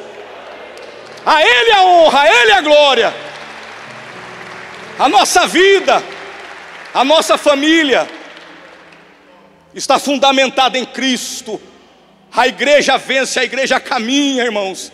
A 1.26 1.42
Ele 1.42 1.72
a 1.72 1.84
honra, 1.84 2.22
a 2.22 2.42
Ele 2.42 2.52
a 2.52 2.62
glória. 2.62 3.14
A 5.00 5.10
nossa 5.10 5.48
vida, 5.48 6.04
a 6.94 7.04
nossa 7.04 7.38
família 7.38 8.08
está 9.74 10.00
fundamentada 10.00 10.78
em 10.78 10.86
Cristo. 10.86 11.62
A 12.36 12.48
igreja 12.48 12.98
vence, 12.98 13.40
a 13.40 13.44
igreja 13.44 13.80
caminha, 13.80 14.44
irmãos, 14.44 14.92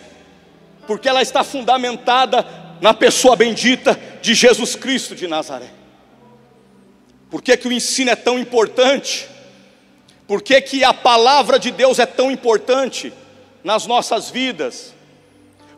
porque 0.86 1.08
ela 1.08 1.22
está 1.22 1.44
fundamentada 1.44 2.46
na 2.82 2.94
pessoa 2.94 3.36
bendita 3.36 4.00
de 4.22 4.34
Jesus 4.34 4.76
Cristo 4.76 5.16
de 5.16 5.28
Nazaré. 5.28 5.79
Por 7.30 7.42
que, 7.42 7.56
que 7.56 7.68
o 7.68 7.72
ensino 7.72 8.10
é 8.10 8.16
tão 8.16 8.40
importante? 8.40 9.28
Por 10.28 10.42
que, 10.42 10.60
que 10.62 10.84
a 10.84 10.94
palavra 10.94 11.60
de 11.60 11.72
Deus 11.72 12.00
é 12.00 12.06
tão 12.06 12.32
importante 12.32 13.14
nas 13.64 13.86
nossas 13.86 14.30
vidas? 14.30 14.94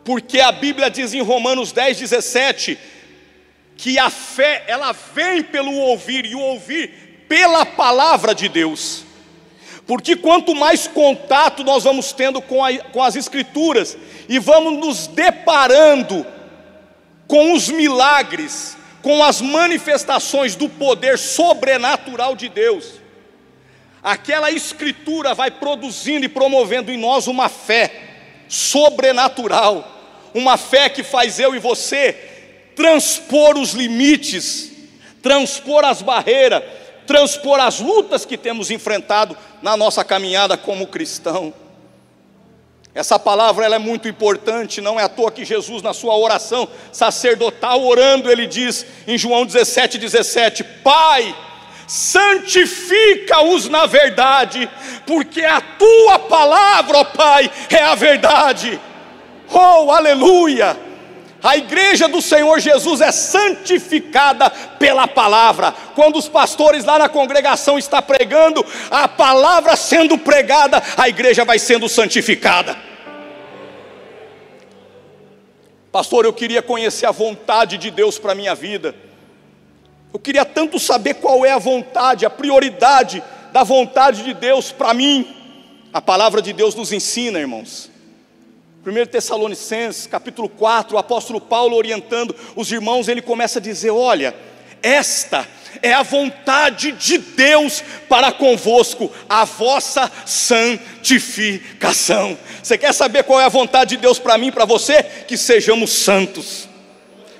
Porque 0.03 0.39
a 0.39 0.51
Bíblia 0.51 0.89
diz 0.89 1.13
em 1.13 1.21
Romanos 1.21 1.71
10, 1.71 1.99
17, 1.99 2.77
que 3.77 3.97
a 3.97 4.09
fé, 4.09 4.63
ela 4.67 4.91
vem 4.91 5.43
pelo 5.43 5.71
ouvir, 5.73 6.25
e 6.25 6.35
o 6.35 6.39
ouvir 6.39 7.25
pela 7.27 7.65
palavra 7.65 8.33
de 8.33 8.49
Deus. 8.49 9.03
Porque 9.87 10.15
quanto 10.15 10.55
mais 10.55 10.87
contato 10.87 11.63
nós 11.63 11.83
vamos 11.83 12.11
tendo 12.13 12.41
com, 12.41 12.63
a, 12.63 12.77
com 12.77 13.01
as 13.01 13.15
Escrituras, 13.15 13.97
e 14.29 14.39
vamos 14.39 14.79
nos 14.79 15.07
deparando 15.07 16.25
com 17.27 17.53
os 17.53 17.69
milagres, 17.69 18.77
com 19.01 19.23
as 19.23 19.41
manifestações 19.41 20.55
do 20.55 20.69
poder 20.69 21.17
sobrenatural 21.17 22.35
de 22.35 22.49
Deus, 22.49 22.93
aquela 24.03 24.51
escritura 24.51 25.33
vai 25.33 25.51
produzindo 25.51 26.25
e 26.25 26.29
promovendo 26.29 26.91
em 26.91 26.97
nós 26.97 27.27
uma 27.27 27.49
fé 27.49 27.91
sobrenatural, 28.47 30.29
uma 30.33 30.57
fé 30.57 30.89
que 30.89 31.03
faz 31.03 31.39
eu 31.39 31.55
e 31.55 31.59
você 31.59 32.13
transpor 32.75 33.57
os 33.57 33.73
limites, 33.73 34.71
transpor 35.21 35.85
as 35.85 36.01
barreiras, 36.01 36.63
transpor 37.05 37.59
as 37.59 37.79
lutas 37.79 38.25
que 38.25 38.37
temos 38.37 38.71
enfrentado 38.71 39.37
na 39.61 39.75
nossa 39.75 40.03
caminhada 40.03 40.57
como 40.57 40.87
cristão. 40.87 41.53
Essa 42.93 43.17
palavra 43.17 43.63
ela 43.63 43.77
é 43.77 43.79
muito 43.79 44.09
importante, 44.09 44.81
não 44.81 44.99
é 44.99 45.03
à 45.03 45.09
toa 45.09 45.31
que 45.31 45.45
Jesus, 45.45 45.81
na 45.81 45.93
sua 45.93 46.17
oração 46.17 46.67
sacerdotal, 46.91 47.85
orando, 47.85 48.29
ele 48.29 48.45
diz 48.45 48.85
em 49.07 49.17
João 49.17 49.45
17, 49.45 49.97
17: 49.97 50.63
Pai, 50.83 51.33
santifica-os 51.87 53.69
na 53.69 53.85
verdade, 53.85 54.69
porque 55.07 55.41
a 55.41 55.61
tua 55.61 56.19
palavra, 56.19 56.97
ó 56.97 57.03
Pai, 57.05 57.49
é 57.69 57.81
a 57.81 57.95
verdade. 57.95 58.79
Oh, 59.49 59.89
aleluia! 59.89 60.90
A 61.43 61.57
igreja 61.57 62.07
do 62.07 62.21
Senhor 62.21 62.59
Jesus 62.59 63.01
é 63.01 63.11
santificada 63.11 64.49
pela 64.49 65.07
palavra. 65.07 65.71
Quando 65.95 66.17
os 66.17 66.27
pastores 66.27 66.85
lá 66.85 66.99
na 66.99 67.09
congregação 67.09 67.79
estão 67.79 68.01
pregando, 68.01 68.65
a 68.89 69.07
palavra 69.07 69.75
sendo 69.75 70.17
pregada, 70.17 70.81
a 70.95 71.09
igreja 71.09 71.43
vai 71.43 71.57
sendo 71.57 71.89
santificada. 71.89 72.77
Pastor, 75.91 76.25
eu 76.25 76.31
queria 76.31 76.61
conhecer 76.61 77.05
a 77.05 77.11
vontade 77.11 77.77
de 77.77 77.91
Deus 77.91 78.17
para 78.17 78.33
minha 78.33 78.55
vida. 78.55 78.95
Eu 80.13 80.19
queria 80.19 80.45
tanto 80.45 80.79
saber 80.79 81.15
qual 81.15 81.45
é 81.45 81.51
a 81.51 81.57
vontade, 81.57 82.25
a 82.25 82.29
prioridade 82.29 83.21
da 83.51 83.63
vontade 83.63 84.23
de 84.23 84.33
Deus 84.33 84.71
para 84.71 84.93
mim. 84.93 85.27
A 85.91 86.01
palavra 86.01 86.41
de 86.41 86.53
Deus 86.53 86.75
nos 86.75 86.93
ensina, 86.93 87.39
irmãos. 87.39 87.90
1 88.83 89.05
Tessalonicenses, 89.05 90.07
capítulo 90.07 90.49
4, 90.49 90.95
o 90.95 90.99
apóstolo 90.99 91.39
Paulo 91.39 91.77
orientando 91.77 92.35
os 92.55 92.71
irmãos, 92.71 93.07
ele 93.07 93.21
começa 93.21 93.59
a 93.59 93.61
dizer: 93.61 93.91
Olha, 93.91 94.33
esta 94.81 95.47
é 95.83 95.93
a 95.93 96.01
vontade 96.01 96.91
de 96.93 97.19
Deus 97.19 97.83
para 98.09 98.31
convosco, 98.31 99.11
a 99.29 99.45
vossa 99.45 100.11
santificação. 100.25 102.35
Você 102.63 102.75
quer 102.75 102.91
saber 102.91 103.23
qual 103.23 103.39
é 103.39 103.45
a 103.45 103.49
vontade 103.49 103.91
de 103.91 104.01
Deus 104.01 104.17
para 104.17 104.35
mim, 104.39 104.51
para 104.51 104.65
você? 104.65 105.03
Que 105.03 105.37
sejamos 105.37 105.91
santos, 105.91 106.67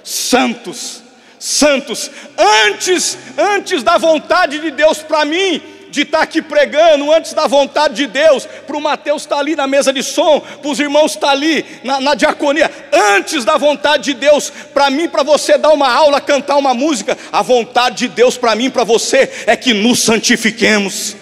santos, 0.04 1.02
santos, 1.40 2.12
antes, 2.38 3.18
antes 3.36 3.82
da 3.82 3.98
vontade 3.98 4.60
de 4.60 4.70
Deus 4.70 5.00
para 5.00 5.26
mim, 5.26 5.60
de 5.92 6.04
estar 6.04 6.20
tá 6.20 6.24
aqui 6.24 6.42
pregando 6.42 7.12
antes 7.14 7.34
da 7.34 7.46
vontade 7.46 7.96
de 7.96 8.08
Deus, 8.08 8.48
para 8.66 8.78
o 8.78 8.82
Mateus 8.82 9.24
estar 9.24 9.36
tá 9.36 9.42
ali 9.42 9.56
na 9.56 9.68
mesa 9.68 9.92
de 9.92 10.02
som, 10.02 10.40
para 10.40 10.72
os 10.72 10.80
irmãos 10.80 11.12
estar 11.12 11.28
tá 11.28 11.34
ali 11.34 11.66
na, 11.84 12.00
na 12.00 12.16
diaconia, 12.16 12.72
antes 12.92 13.44
da 13.44 13.58
vontade 13.58 14.06
de 14.06 14.14
Deus, 14.14 14.50
para 14.74 14.90
mim, 14.90 15.10
para 15.10 15.22
você 15.22 15.58
dar 15.58 15.70
uma 15.70 15.92
aula, 15.92 16.22
cantar 16.22 16.56
uma 16.56 16.74
música, 16.74 17.18
a 17.32 17.42
vontade 17.42 17.98
de 17.98 18.08
Deus 18.08 18.38
para 18.38 18.56
mim, 18.56 18.70
para 18.70 18.86
você, 18.86 19.30
é 19.46 19.56
que 19.56 19.74
nos 19.74 20.00
santifiquemos, 20.00 21.18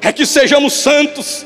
é 0.00 0.10
que 0.10 0.24
sejamos 0.24 0.72
santos, 0.72 1.44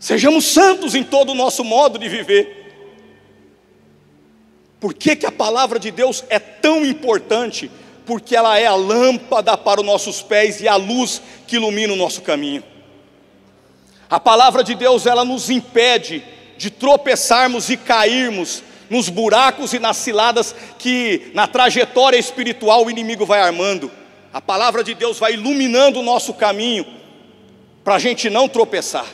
sejamos 0.00 0.46
santos 0.46 0.94
em 0.94 1.04
todo 1.04 1.32
o 1.32 1.34
nosso 1.34 1.62
modo 1.62 1.98
de 1.98 2.08
viver. 2.08 2.64
Por 4.80 4.94
que, 4.94 5.16
que 5.16 5.26
a 5.26 5.32
palavra 5.32 5.78
de 5.78 5.90
Deus 5.90 6.24
é 6.30 6.38
tão 6.38 6.84
importante? 6.84 7.70
Porque 8.06 8.36
ela 8.36 8.58
é 8.58 8.66
a 8.66 8.74
lâmpada 8.76 9.56
para 9.56 9.80
os 9.80 9.86
nossos 9.86 10.22
pés 10.22 10.60
e 10.60 10.68
a 10.68 10.76
luz 10.76 11.20
que 11.46 11.56
ilumina 11.56 11.92
o 11.92 11.96
nosso 11.96 12.22
caminho. 12.22 12.62
A 14.08 14.20
palavra 14.20 14.62
de 14.62 14.74
Deus, 14.74 15.04
ela 15.04 15.24
nos 15.24 15.50
impede 15.50 16.24
de 16.56 16.70
tropeçarmos 16.70 17.68
e 17.68 17.76
cairmos 17.76 18.62
nos 18.88 19.08
buracos 19.08 19.72
e 19.72 19.80
nas 19.80 19.96
ciladas 19.96 20.54
que 20.78 21.30
na 21.34 21.48
trajetória 21.48 22.16
espiritual 22.16 22.86
o 22.86 22.90
inimigo 22.90 23.26
vai 23.26 23.40
armando. 23.40 23.90
A 24.32 24.40
palavra 24.40 24.84
de 24.84 24.94
Deus 24.94 25.18
vai 25.18 25.34
iluminando 25.34 25.98
o 25.98 26.04
nosso 26.04 26.32
caminho 26.34 26.86
para 27.82 27.96
a 27.96 27.98
gente 27.98 28.30
não 28.30 28.48
tropeçar. 28.48 29.06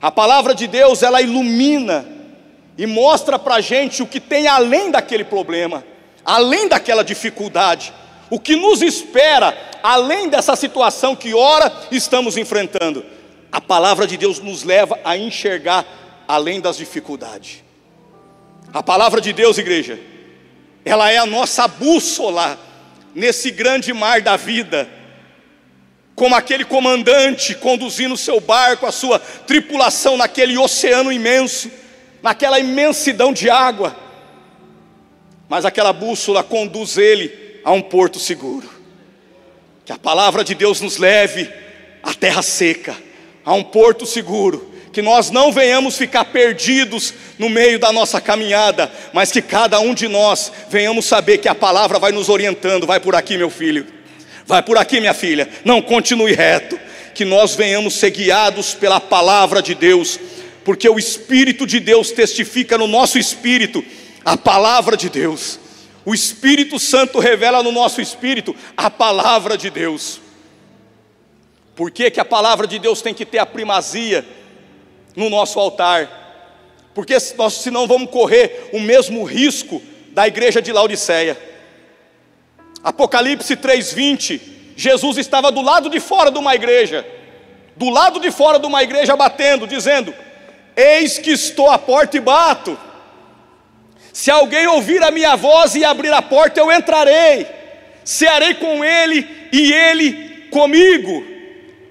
A 0.00 0.10
palavra 0.10 0.54
de 0.54 0.66
Deus 0.66 1.02
ela 1.02 1.20
ilumina 1.20 2.06
e 2.78 2.86
mostra 2.86 3.38
para 3.38 3.56
a 3.56 3.60
gente 3.60 4.02
o 4.02 4.06
que 4.06 4.20
tem 4.20 4.46
além 4.46 4.90
daquele 4.90 5.24
problema, 5.24 5.84
além 6.24 6.68
daquela 6.68 7.02
dificuldade, 7.02 7.92
o 8.30 8.38
que 8.38 8.56
nos 8.56 8.80
espera 8.82 9.56
além 9.82 10.28
dessa 10.28 10.56
situação 10.56 11.16
que 11.16 11.34
ora 11.34 11.72
estamos 11.90 12.36
enfrentando. 12.36 13.04
A 13.50 13.60
palavra 13.60 14.06
de 14.06 14.16
Deus 14.16 14.38
nos 14.38 14.62
leva 14.62 14.98
a 15.04 15.16
enxergar 15.16 15.84
além 16.26 16.60
das 16.60 16.76
dificuldades. 16.76 17.62
A 18.72 18.82
palavra 18.82 19.20
de 19.20 19.32
Deus, 19.32 19.58
igreja, 19.58 20.00
ela 20.84 21.10
é 21.10 21.18
a 21.18 21.26
nossa 21.26 21.68
bússola 21.68 22.58
nesse 23.14 23.50
grande 23.50 23.92
mar 23.92 24.22
da 24.22 24.36
vida. 24.36 24.88
Como 26.14 26.34
aquele 26.34 26.64
comandante 26.64 27.54
conduzindo 27.54 28.16
seu 28.16 28.40
barco, 28.40 28.86
a 28.86 28.92
sua 28.92 29.18
tripulação 29.18 30.16
naquele 30.16 30.56
oceano 30.56 31.12
imenso, 31.12 31.70
naquela 32.22 32.58
imensidão 32.58 33.32
de 33.32 33.50
água. 33.50 33.94
Mas 35.52 35.66
aquela 35.66 35.92
bússola 35.92 36.42
conduz 36.42 36.96
ele 36.96 37.30
a 37.62 37.72
um 37.72 37.82
porto 37.82 38.18
seguro. 38.18 38.66
Que 39.84 39.92
a 39.92 39.98
palavra 39.98 40.42
de 40.42 40.54
Deus 40.54 40.80
nos 40.80 40.96
leve 40.96 41.46
à 42.02 42.14
terra 42.14 42.40
seca, 42.40 42.96
a 43.44 43.52
um 43.52 43.62
porto 43.62 44.06
seguro 44.06 44.72
que 44.94 45.02
nós 45.02 45.30
não 45.30 45.52
venhamos 45.52 45.98
ficar 45.98 46.24
perdidos 46.24 47.12
no 47.38 47.50
meio 47.50 47.78
da 47.78 47.92
nossa 47.92 48.18
caminhada, 48.18 48.90
mas 49.12 49.30
que 49.30 49.42
cada 49.42 49.78
um 49.78 49.92
de 49.92 50.08
nós 50.08 50.50
venhamos 50.70 51.04
saber 51.04 51.36
que 51.36 51.48
a 51.50 51.54
palavra 51.54 51.98
vai 51.98 52.12
nos 52.12 52.30
orientando. 52.30 52.86
Vai 52.86 52.98
por 52.98 53.14
aqui, 53.14 53.36
meu 53.36 53.50
filho, 53.50 53.86
vai 54.46 54.62
por 54.62 54.78
aqui, 54.78 55.00
minha 55.00 55.12
filha, 55.12 55.50
não 55.66 55.82
continue 55.82 56.32
reto. 56.32 56.80
Que 57.14 57.26
nós 57.26 57.54
venhamos 57.54 57.92
ser 57.96 58.08
guiados 58.10 58.72
pela 58.72 58.98
palavra 58.98 59.60
de 59.60 59.74
Deus, 59.74 60.18
porque 60.64 60.88
o 60.88 60.98
Espírito 60.98 61.66
de 61.66 61.78
Deus 61.78 62.10
testifica 62.10 62.78
no 62.78 62.86
nosso 62.86 63.18
espírito 63.18 63.84
a 64.24 64.36
palavra 64.36 64.96
de 64.96 65.08
Deus. 65.08 65.58
O 66.04 66.14
Espírito 66.14 66.78
Santo 66.78 67.18
revela 67.18 67.62
no 67.62 67.70
nosso 67.72 68.00
espírito 68.00 68.54
a 68.76 68.90
palavra 68.90 69.56
de 69.56 69.70
Deus. 69.70 70.20
Por 71.76 71.90
que, 71.90 72.10
que 72.10 72.20
a 72.20 72.24
palavra 72.24 72.66
de 72.66 72.78
Deus 72.78 73.00
tem 73.00 73.14
que 73.14 73.24
ter 73.24 73.38
a 73.38 73.46
primazia? 73.46 74.26
no 75.16 75.28
nosso 75.28 75.58
altar, 75.58 76.90
porque 76.94 77.16
nós 77.36 77.54
senão 77.54 77.86
vamos 77.86 78.10
correr 78.10 78.70
o 78.72 78.80
mesmo 78.80 79.24
risco 79.24 79.82
da 80.10 80.26
igreja 80.26 80.60
de 80.60 80.72
Laodiceia. 80.72 81.38
Apocalipse 82.82 83.56
3:20, 83.56 84.40
Jesus 84.76 85.16
estava 85.18 85.52
do 85.52 85.62
lado 85.62 85.88
de 85.88 86.00
fora 86.00 86.30
de 86.30 86.38
uma 86.38 86.54
igreja, 86.54 87.06
do 87.76 87.88
lado 87.90 88.20
de 88.20 88.30
fora 88.30 88.58
de 88.58 88.66
uma 88.66 88.82
igreja 88.82 89.16
batendo, 89.16 89.66
dizendo: 89.66 90.14
Eis 90.76 91.18
que 91.18 91.30
estou 91.30 91.70
à 91.70 91.78
porta 91.78 92.16
e 92.16 92.20
bato. 92.20 92.78
Se 94.12 94.30
alguém 94.30 94.66
ouvir 94.66 95.02
a 95.02 95.10
minha 95.10 95.36
voz 95.36 95.74
e 95.74 95.84
abrir 95.84 96.12
a 96.12 96.20
porta, 96.20 96.60
eu 96.60 96.70
entrarei, 96.70 97.46
cearei 98.04 98.54
com 98.54 98.84
ele 98.84 99.48
e 99.52 99.72
ele 99.72 100.48
comigo. 100.50 101.24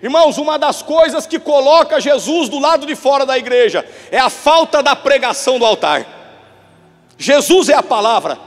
Irmãos, 0.03 0.37
uma 0.37 0.57
das 0.57 0.81
coisas 0.81 1.27
que 1.27 1.39
coloca 1.39 2.01
Jesus 2.01 2.49
do 2.49 2.59
lado 2.59 2.85
de 2.85 2.95
fora 2.95 3.25
da 3.25 3.37
igreja 3.37 3.85
é 4.11 4.17
a 4.17 4.29
falta 4.29 4.81
da 4.81 4.95
pregação 4.95 5.59
do 5.59 5.65
altar. 5.65 6.05
Jesus 7.17 7.69
é 7.69 7.75
a 7.75 7.83
palavra, 7.83 8.37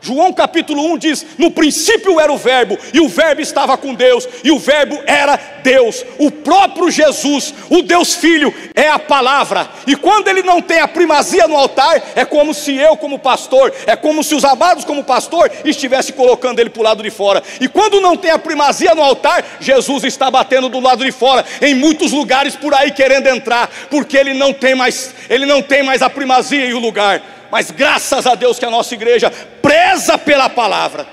João 0.00 0.32
capítulo 0.32 0.84
1 0.92 0.98
diz: 0.98 1.26
No 1.38 1.50
princípio 1.50 2.20
era 2.20 2.32
o 2.32 2.36
Verbo, 2.36 2.78
e 2.92 3.00
o 3.00 3.08
Verbo 3.08 3.40
estava 3.40 3.76
com 3.76 3.94
Deus, 3.94 4.28
e 4.44 4.50
o 4.50 4.58
Verbo 4.58 4.98
era 5.06 5.38
Deus. 5.62 6.04
O 6.18 6.30
próprio 6.30 6.90
Jesus, 6.90 7.52
o 7.68 7.82
Deus 7.82 8.14
Filho, 8.14 8.54
é 8.74 8.88
a 8.88 8.98
palavra. 8.98 9.68
E 9.86 9.96
quando 9.96 10.28
ele 10.28 10.42
não 10.42 10.62
tem 10.62 10.80
a 10.80 10.88
primazia 10.88 11.48
no 11.48 11.56
altar, 11.56 12.02
é 12.14 12.24
como 12.24 12.54
se 12.54 12.74
eu, 12.74 12.96
como 12.96 13.18
pastor, 13.18 13.72
é 13.86 13.96
como 13.96 14.22
se 14.22 14.34
os 14.34 14.44
amados, 14.44 14.84
como 14.84 15.04
pastor, 15.04 15.50
estivesse 15.64 16.12
colocando 16.12 16.60
ele 16.60 16.70
para 16.70 16.80
o 16.80 16.84
lado 16.84 17.02
de 17.02 17.10
fora. 17.10 17.42
E 17.60 17.68
quando 17.68 18.00
não 18.00 18.16
tem 18.16 18.30
a 18.30 18.38
primazia 18.38 18.94
no 18.94 19.02
altar, 19.02 19.44
Jesus 19.60 20.04
está 20.04 20.30
batendo 20.30 20.68
do 20.68 20.80
lado 20.80 21.04
de 21.04 21.12
fora, 21.12 21.44
em 21.60 21.74
muitos 21.74 22.12
lugares 22.12 22.54
por 22.54 22.72
aí 22.74 22.90
querendo 22.92 23.26
entrar, 23.26 23.68
porque 23.90 24.16
ele 24.16 24.34
não 24.34 24.52
tem 24.52 24.74
mais, 24.74 25.14
ele 25.28 25.44
não 25.44 25.60
tem 25.60 25.82
mais 25.82 26.02
a 26.02 26.10
primazia 26.10 26.66
e 26.66 26.74
o 26.74 26.78
lugar 26.78 27.22
mas 27.50 27.70
graças 27.70 28.26
a 28.26 28.34
Deus 28.34 28.58
que 28.58 28.64
a 28.64 28.70
nossa 28.70 28.94
igreja 28.94 29.30
preza 29.62 30.18
pela 30.18 30.48
palavra, 30.48 31.06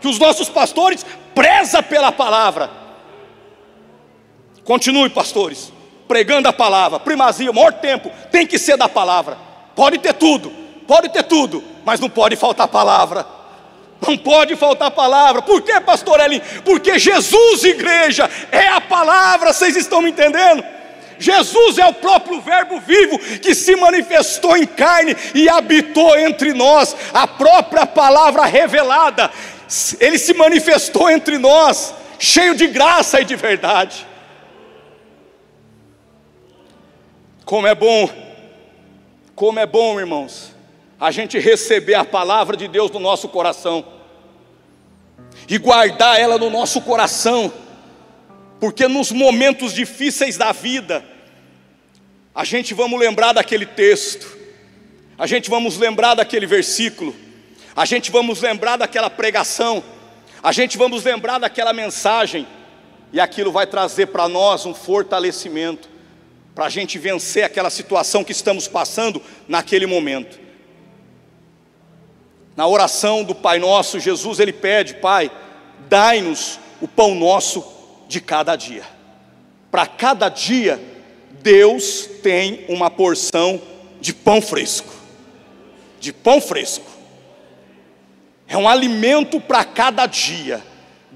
que 0.00 0.08
os 0.08 0.18
nossos 0.18 0.48
pastores 0.48 1.04
preza 1.34 1.82
pela 1.82 2.12
palavra. 2.12 2.70
Continue, 4.64 5.10
pastores, 5.10 5.72
pregando 6.08 6.48
a 6.48 6.52
palavra, 6.52 6.98
primazia, 7.00 7.50
o 7.50 7.54
maior 7.54 7.72
tempo 7.74 8.10
tem 8.30 8.46
que 8.46 8.58
ser 8.58 8.76
da 8.76 8.88
palavra. 8.88 9.36
Pode 9.74 9.98
ter 9.98 10.14
tudo, 10.14 10.50
pode 10.86 11.08
ter 11.10 11.24
tudo, 11.24 11.62
mas 11.84 12.00
não 12.00 12.08
pode 12.08 12.36
faltar 12.36 12.68
palavra. 12.68 13.26
Não 14.06 14.18
pode 14.18 14.54
faltar 14.56 14.90
palavra. 14.90 15.40
Por 15.40 15.62
que, 15.62 15.80
pastor 15.80 16.20
Elin? 16.20 16.40
Porque 16.64 16.98
Jesus, 16.98 17.64
igreja, 17.64 18.28
é 18.52 18.68
a 18.68 18.80
palavra, 18.80 19.52
vocês 19.52 19.76
estão 19.76 20.02
me 20.02 20.10
entendendo? 20.10 20.62
Jesus 21.18 21.78
é 21.78 21.86
o 21.86 21.94
próprio 21.94 22.40
Verbo 22.40 22.80
vivo 22.80 23.18
que 23.18 23.54
se 23.54 23.76
manifestou 23.76 24.56
em 24.56 24.66
carne 24.66 25.16
e 25.34 25.48
habitou 25.48 26.18
entre 26.18 26.52
nós, 26.52 26.96
a 27.12 27.26
própria 27.26 27.86
palavra 27.86 28.44
revelada, 28.44 29.30
ele 30.00 30.18
se 30.18 30.34
manifestou 30.34 31.10
entre 31.10 31.38
nós, 31.38 31.94
cheio 32.18 32.54
de 32.54 32.66
graça 32.66 33.20
e 33.20 33.24
de 33.24 33.36
verdade. 33.36 34.06
Como 37.44 37.66
é 37.66 37.74
bom, 37.74 38.08
como 39.34 39.58
é 39.58 39.66
bom, 39.66 39.98
irmãos, 40.00 40.54
a 40.98 41.10
gente 41.10 41.38
receber 41.38 41.94
a 41.94 42.04
palavra 42.04 42.56
de 42.56 42.66
Deus 42.66 42.90
no 42.90 43.00
nosso 43.00 43.28
coração 43.28 43.84
e 45.48 45.58
guardar 45.58 46.18
ela 46.18 46.38
no 46.38 46.48
nosso 46.48 46.80
coração 46.80 47.52
porque 48.60 48.88
nos 48.88 49.12
momentos 49.12 49.72
difíceis 49.72 50.36
da 50.36 50.52
vida, 50.52 51.04
a 52.34 52.44
gente 52.44 52.74
vamos 52.74 52.98
lembrar 52.98 53.32
daquele 53.32 53.66
texto, 53.66 54.36
a 55.18 55.26
gente 55.26 55.50
vamos 55.50 55.76
lembrar 55.76 56.14
daquele 56.14 56.46
versículo, 56.46 57.14
a 57.76 57.84
gente 57.84 58.10
vamos 58.10 58.40
lembrar 58.40 58.76
daquela 58.76 59.10
pregação, 59.10 59.82
a 60.42 60.52
gente 60.52 60.76
vamos 60.76 61.04
lembrar 61.04 61.38
daquela 61.38 61.72
mensagem, 61.72 62.46
e 63.12 63.20
aquilo 63.20 63.52
vai 63.52 63.66
trazer 63.66 64.06
para 64.06 64.28
nós 64.28 64.66
um 64.66 64.74
fortalecimento, 64.74 65.88
para 66.54 66.66
a 66.66 66.68
gente 66.68 66.98
vencer 66.98 67.44
aquela 67.44 67.70
situação 67.70 68.24
que 68.24 68.32
estamos 68.32 68.66
passando 68.66 69.22
naquele 69.46 69.86
momento. 69.86 70.38
Na 72.56 72.66
oração 72.66 73.24
do 73.24 73.34
Pai 73.34 73.58
Nosso, 73.58 73.98
Jesus 73.98 74.38
ele 74.38 74.52
pede, 74.52 74.94
Pai, 74.94 75.30
dai-nos 75.88 76.58
o 76.80 76.86
pão 76.86 77.14
nosso 77.14 77.60
de 78.14 78.20
cada 78.20 78.54
dia. 78.54 78.84
Para 79.72 79.88
cada 79.88 80.28
dia, 80.28 80.80
Deus 81.42 82.08
tem 82.22 82.64
uma 82.68 82.88
porção 82.88 83.60
de 84.00 84.14
pão 84.14 84.40
fresco. 84.40 84.94
De 85.98 86.12
pão 86.12 86.40
fresco. 86.40 86.86
É 88.46 88.56
um 88.56 88.68
alimento 88.68 89.40
para 89.40 89.64
cada 89.64 90.06
dia. 90.06 90.62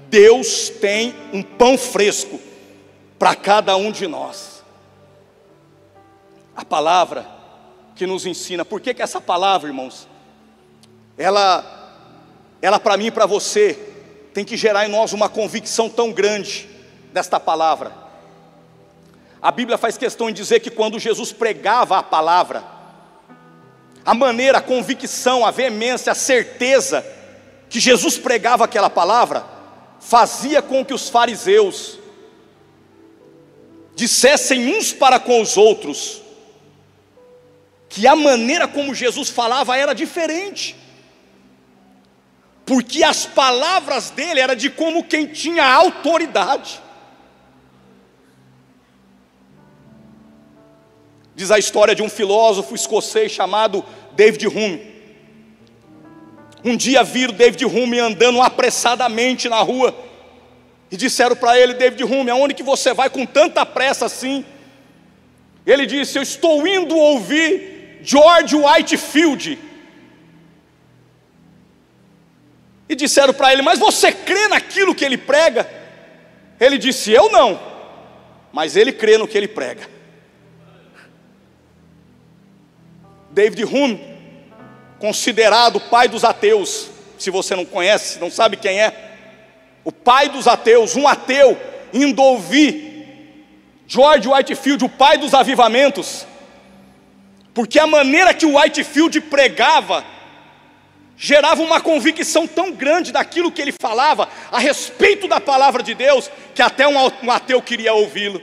Deus 0.09 0.69
tem 0.69 1.15
um 1.31 1.41
pão 1.41 1.77
fresco 1.77 2.37
para 3.17 3.33
cada 3.33 3.77
um 3.77 3.91
de 3.91 4.05
nós. 4.05 4.61
A 6.53 6.65
palavra 6.65 7.25
que 7.95 8.05
nos 8.05 8.25
ensina, 8.25 8.65
por 8.65 8.81
que, 8.81 8.93
que 8.93 9.01
essa 9.01 9.21
palavra, 9.21 9.69
irmãos, 9.69 10.05
ela, 11.17 11.95
ela 12.61 12.77
para 12.77 12.97
mim 12.97 13.05
e 13.05 13.11
para 13.11 13.25
você, 13.25 13.73
tem 14.33 14.43
que 14.43 14.57
gerar 14.57 14.85
em 14.85 14.91
nós 14.91 15.13
uma 15.13 15.29
convicção 15.29 15.89
tão 15.89 16.11
grande 16.11 16.68
desta 17.11 17.39
palavra. 17.39 17.91
A 19.41 19.51
Bíblia 19.51 19.77
faz 19.77 19.97
questão 19.97 20.29
em 20.29 20.33
dizer 20.33 20.59
que 20.59 20.69
quando 20.69 20.99
Jesus 20.99 21.31
pregava 21.31 21.97
a 21.97 22.03
palavra, 22.03 22.63
a 24.05 24.13
maneira, 24.13 24.57
a 24.57 24.61
convicção, 24.61 25.45
a 25.45 25.51
veemência, 25.51 26.11
a 26.11 26.15
certeza 26.15 27.05
que 27.69 27.79
Jesus 27.79 28.17
pregava 28.17 28.65
aquela 28.65 28.89
palavra, 28.89 29.45
fazia 29.99 30.61
com 30.61 30.83
que 30.83 30.93
os 30.93 31.09
fariseus 31.09 31.99
dissessem 33.95 34.75
uns 34.75 34.93
para 34.93 35.19
com 35.19 35.41
os 35.41 35.57
outros 35.57 36.21
que 37.89 38.07
a 38.07 38.15
maneira 38.15 38.67
como 38.67 38.93
Jesus 38.93 39.29
falava 39.29 39.75
era 39.75 39.93
diferente 39.93 40.75
porque 42.69 43.03
as 43.03 43.25
palavras 43.25 44.11
dele 44.11 44.39
era 44.39 44.55
de 44.55 44.69
como 44.69 45.03
quem 45.03 45.25
tinha 45.25 45.65
autoridade. 45.65 46.79
Diz 51.39 51.51
a 51.51 51.57
história 51.57 51.95
de 51.95 52.03
um 52.03 52.09
filósofo 52.09 52.75
escocês 52.75 53.31
chamado 53.31 53.85
David 54.11 54.45
Hume. 54.45 54.85
Um 56.65 56.75
dia 56.75 57.01
viram 57.01 57.33
David 57.33 57.63
Hume 57.63 57.97
andando 57.97 58.41
apressadamente 58.41 59.47
na 59.47 59.61
rua 59.61 59.95
e 60.91 60.97
disseram 60.97 61.37
para 61.37 61.57
ele, 61.57 61.75
David 61.75 62.03
Hume, 62.03 62.29
aonde 62.29 62.53
que 62.53 62.61
você 62.61 62.93
vai 62.93 63.09
com 63.09 63.25
tanta 63.25 63.65
pressa 63.65 64.05
assim? 64.05 64.43
Ele 65.65 65.85
disse: 65.85 66.17
Eu 66.17 66.23
estou 66.23 66.67
indo 66.67 66.93
ouvir 66.97 68.01
George 68.03 68.57
Whitefield. 68.57 69.57
E 72.89 72.95
disseram 72.95 73.33
para 73.33 73.53
ele: 73.53 73.61
Mas 73.61 73.79
você 73.79 74.11
crê 74.11 74.49
naquilo 74.49 74.93
que 74.93 75.05
ele 75.05 75.17
prega? 75.17 75.71
Ele 76.59 76.77
disse: 76.77 77.13
Eu 77.13 77.31
não, 77.31 77.57
mas 78.51 78.75
ele 78.75 78.91
crê 78.91 79.17
no 79.17 79.25
que 79.25 79.37
ele 79.37 79.47
prega. 79.47 79.98
David 83.31 83.63
Hume, 83.65 83.99
considerado 84.99 85.79
pai 85.79 86.07
dos 86.07 86.23
ateus, 86.23 86.89
se 87.17 87.29
você 87.29 87.55
não 87.55 87.65
conhece, 87.65 88.19
não 88.19 88.31
sabe 88.31 88.57
quem 88.57 88.79
é, 88.79 88.93
o 89.83 89.91
pai 89.91 90.29
dos 90.29 90.47
ateus, 90.47 90.95
um 90.95 91.07
ateu, 91.07 91.57
indo 91.93 92.21
ouvir 92.21 92.89
George 93.87 94.27
Whitefield, 94.27 94.85
o 94.85 94.89
pai 94.89 95.17
dos 95.17 95.33
avivamentos, 95.33 96.25
porque 97.53 97.79
a 97.79 97.87
maneira 97.87 98.33
que 98.33 98.45
o 98.45 98.59
Whitefield 98.59 99.19
pregava 99.21 100.05
gerava 101.17 101.61
uma 101.61 101.81
convicção 101.81 102.47
tão 102.47 102.71
grande 102.71 103.11
daquilo 103.11 103.51
que 103.51 103.61
ele 103.61 103.73
falava 103.73 104.29
a 104.49 104.57
respeito 104.57 105.27
da 105.27 105.41
palavra 105.41 105.83
de 105.83 105.93
Deus, 105.93 106.31
que 106.55 106.61
até 106.61 106.87
um 106.87 107.29
ateu 107.29 107.61
queria 107.61 107.93
ouvi-lo. 107.93 108.41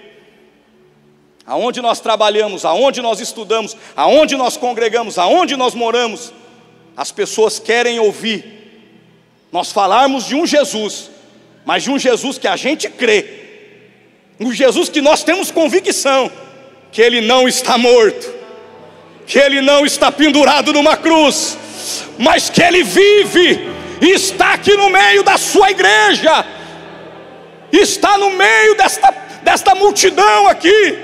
Aonde 1.46 1.80
nós 1.80 2.00
trabalhamos, 2.00 2.64
aonde 2.64 3.00
nós 3.00 3.20
estudamos, 3.20 3.76
aonde 3.96 4.37
nós 4.37 4.56
congregamos, 4.56 5.16
aonde 5.18 5.56
nós 5.56 5.74
moramos, 5.74 6.32
as 6.96 7.12
pessoas 7.12 7.59
querem 7.59 8.00
ouvir 8.00 8.56
nós 9.52 9.72
falarmos 9.72 10.26
de 10.26 10.35
um 10.35 10.46
Jesus, 10.46 11.11
mas 11.64 11.82
de 11.82 11.90
um 11.90 11.98
Jesus 11.98 12.37
que 12.37 12.48
a 12.48 12.56
gente 12.56 12.90
crê, 12.90 13.24
um 14.38 14.52
Jesus 14.52 14.88
que 14.88 15.00
nós 15.00 15.22
temos 15.22 15.50
convicção 15.50 16.30
que 16.92 17.00
ele 17.00 17.20
não 17.20 17.48
está 17.48 17.78
morto, 17.78 18.35
que 19.26 19.38
ele 19.38 19.61
não 19.61 19.87
está 19.87 20.11
pendurado 20.12 20.72
numa 20.72 20.96
cruz, 20.96 21.56
mas 22.18 22.50
que 22.50 22.62
ele 22.62 22.82
vive 22.82 23.76
está 24.00 24.52
aqui 24.52 24.76
no 24.76 24.90
meio 24.90 25.22
da 25.22 25.38
sua 25.38 25.70
igreja, 25.70 26.44
está 27.72 28.18
no 28.18 28.30
meio 28.30 28.76
desta, 28.76 29.11
desta 29.42 29.74
multidão 29.74 30.48
aqui, 30.48 30.98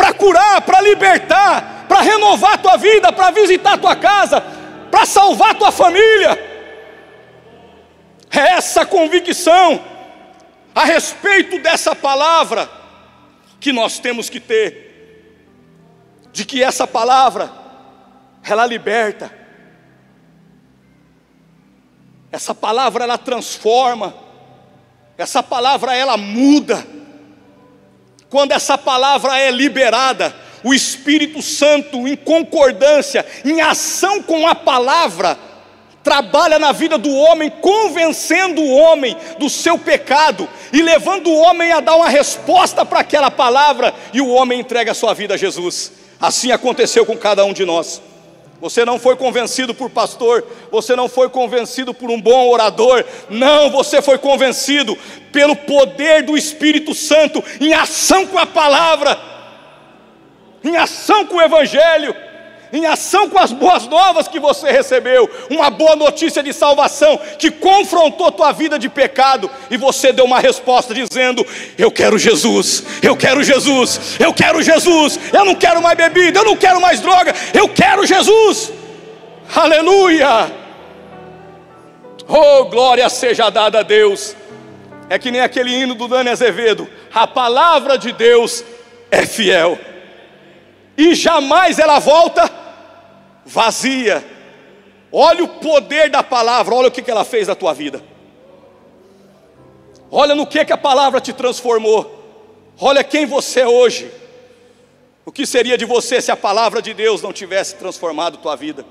para 0.00 0.14
curar, 0.14 0.62
para 0.62 0.80
libertar, 0.80 1.84
para 1.86 2.00
renovar 2.00 2.54
a 2.54 2.58
tua 2.58 2.78
vida, 2.78 3.12
para 3.12 3.30
visitar 3.32 3.74
a 3.74 3.78
tua 3.78 3.94
casa, 3.94 4.40
para 4.90 5.04
salvar 5.04 5.50
a 5.50 5.54
tua 5.54 5.70
família. 5.70 6.30
É 8.30 8.54
essa 8.54 8.86
convicção 8.86 9.78
a 10.74 10.86
respeito 10.86 11.58
dessa 11.58 11.94
palavra 11.94 12.66
que 13.60 13.74
nós 13.74 13.98
temos 13.98 14.30
que 14.30 14.40
ter, 14.40 15.36
de 16.32 16.46
que 16.46 16.62
essa 16.64 16.86
palavra, 16.86 17.52
ela 18.42 18.64
liberta, 18.64 19.30
essa 22.32 22.54
palavra 22.54 23.04
ela 23.04 23.18
transforma, 23.18 24.14
essa 25.18 25.42
palavra 25.42 25.94
ela 25.94 26.16
muda, 26.16 26.86
quando 28.30 28.52
essa 28.52 28.78
palavra 28.78 29.38
é 29.38 29.50
liberada, 29.50 30.34
o 30.62 30.72
Espírito 30.72 31.42
Santo, 31.42 32.06
em 32.06 32.16
concordância, 32.16 33.26
em 33.44 33.60
ação 33.60 34.22
com 34.22 34.46
a 34.46 34.54
palavra, 34.54 35.36
trabalha 36.02 36.58
na 36.58 36.70
vida 36.70 36.96
do 36.96 37.12
homem, 37.12 37.50
convencendo 37.50 38.62
o 38.62 38.72
homem 38.72 39.16
do 39.38 39.50
seu 39.50 39.76
pecado 39.76 40.48
e 40.72 40.80
levando 40.80 41.28
o 41.28 41.36
homem 41.36 41.72
a 41.72 41.80
dar 41.80 41.96
uma 41.96 42.08
resposta 42.08 42.86
para 42.86 43.00
aquela 43.00 43.30
palavra, 43.30 43.92
e 44.12 44.20
o 44.20 44.28
homem 44.28 44.60
entrega 44.60 44.92
a 44.92 44.94
sua 44.94 45.12
vida 45.12 45.34
a 45.34 45.36
Jesus. 45.36 45.92
Assim 46.20 46.52
aconteceu 46.52 47.04
com 47.04 47.16
cada 47.16 47.44
um 47.44 47.52
de 47.52 47.64
nós. 47.64 48.00
Você 48.60 48.84
não 48.84 48.98
foi 48.98 49.16
convencido 49.16 49.74
por 49.74 49.88
pastor, 49.88 50.44
você 50.70 50.94
não 50.94 51.08
foi 51.08 51.28
convencido 51.30 51.94
por 51.94 52.10
um 52.10 52.20
bom 52.20 52.50
orador, 52.50 53.04
não, 53.30 53.70
você 53.70 54.02
foi 54.02 54.18
convencido 54.18 54.96
pelo 55.32 55.56
poder 55.56 56.22
do 56.22 56.36
Espírito 56.36 56.94
Santo 56.94 57.42
em 57.60 57.72
ação 57.72 58.26
com 58.26 58.38
a 58.38 58.46
palavra, 58.46 59.18
em 60.62 60.76
ação 60.76 61.24
com 61.24 61.36
o 61.36 61.42
Evangelho 61.42 62.14
em 62.72 62.86
ação 62.86 63.28
com 63.28 63.38
as 63.38 63.52
boas 63.52 63.86
novas 63.86 64.28
que 64.28 64.38
você 64.38 64.70
recebeu, 64.70 65.28
uma 65.48 65.70
boa 65.70 65.96
notícia 65.96 66.42
de 66.42 66.52
salvação 66.52 67.18
que 67.38 67.50
confrontou 67.50 68.30
tua 68.30 68.52
vida 68.52 68.78
de 68.78 68.88
pecado 68.88 69.50
e 69.70 69.76
você 69.76 70.12
deu 70.12 70.24
uma 70.24 70.38
resposta 70.38 70.94
dizendo: 70.94 71.44
Eu 71.76 71.90
quero 71.90 72.18
Jesus, 72.18 72.84
eu 73.02 73.16
quero 73.16 73.42
Jesus, 73.42 74.16
eu 74.18 74.32
quero 74.32 74.62
Jesus, 74.62 75.18
eu 75.32 75.44
não 75.44 75.54
quero 75.54 75.82
mais 75.82 75.96
bebida, 75.96 76.40
eu 76.40 76.44
não 76.44 76.56
quero 76.56 76.80
mais 76.80 77.00
droga, 77.00 77.34
eu 77.52 77.68
quero 77.68 78.06
Jesus. 78.06 78.72
Aleluia! 79.54 80.52
Oh, 82.28 82.64
glória 82.66 83.08
seja 83.08 83.50
dada 83.50 83.80
a 83.80 83.82
Deus. 83.82 84.36
É 85.08 85.18
que 85.18 85.32
nem 85.32 85.40
aquele 85.40 85.74
hino 85.74 85.96
do 85.96 86.06
Dani 86.06 86.30
Azevedo: 86.30 86.88
a 87.12 87.26
palavra 87.26 87.98
de 87.98 88.12
Deus 88.12 88.64
é 89.10 89.26
fiel 89.26 89.76
e 91.00 91.14
jamais 91.14 91.78
ela 91.78 91.98
volta 91.98 92.50
vazia. 93.46 94.22
Olha 95.10 95.42
o 95.42 95.48
poder 95.48 96.10
da 96.10 96.22
palavra, 96.22 96.74
olha 96.74 96.88
o 96.88 96.90
que, 96.90 97.10
ela 97.10 97.24
fez 97.24 97.48
na 97.48 97.54
tua 97.54 97.72
vida. 97.72 98.02
Olha 100.10 100.34
no 100.34 100.46
que, 100.46 100.62
que 100.62 100.72
a 100.72 100.76
palavra 100.76 101.18
te 101.18 101.32
transformou. 101.32 102.18
Olha 102.78 103.02
quem 103.02 103.24
você 103.24 103.60
é 103.60 103.66
hoje. 103.68 104.10
O 105.24 105.32
que 105.32 105.46
seria 105.46 105.78
de 105.78 105.86
você 105.86 106.20
se 106.20 106.30
a 106.30 106.36
palavra 106.36 106.82
de 106.82 106.92
Deus 106.92 107.22
não 107.22 107.32
tivesse 107.32 107.76
transformado 107.76 108.36
tua 108.36 108.54
vida? 108.54 108.84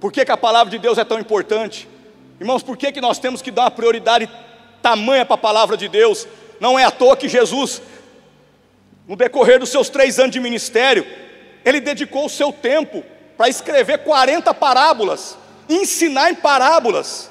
Por 0.00 0.10
que, 0.10 0.24
que 0.24 0.32
a 0.32 0.36
palavra 0.36 0.70
de 0.70 0.78
Deus 0.78 0.96
é 0.96 1.04
tão 1.04 1.18
importante? 1.18 1.86
Irmãos, 2.40 2.62
por 2.62 2.76
que, 2.76 2.90
que 2.90 3.00
nós 3.02 3.18
temos 3.18 3.42
que 3.42 3.50
dar 3.50 3.64
uma 3.64 3.70
prioridade 3.70 4.30
tamanha 4.80 5.26
para 5.26 5.34
a 5.34 5.38
palavra 5.38 5.76
de 5.76 5.88
Deus? 5.88 6.26
Não 6.58 6.78
é 6.78 6.84
à 6.84 6.90
toa 6.90 7.16
que 7.16 7.28
Jesus 7.28 7.82
no 9.06 9.16
decorrer 9.16 9.58
dos 9.58 9.68
seus 9.68 9.88
três 9.88 10.18
anos 10.18 10.32
de 10.32 10.40
ministério, 10.40 11.06
ele 11.64 11.80
dedicou 11.80 12.26
o 12.26 12.30
seu 12.30 12.52
tempo 12.52 13.04
para 13.36 13.48
escrever 13.48 13.98
40 13.98 14.52
parábolas, 14.54 15.36
ensinar 15.68 16.30
em 16.30 16.34
parábolas, 16.34 17.30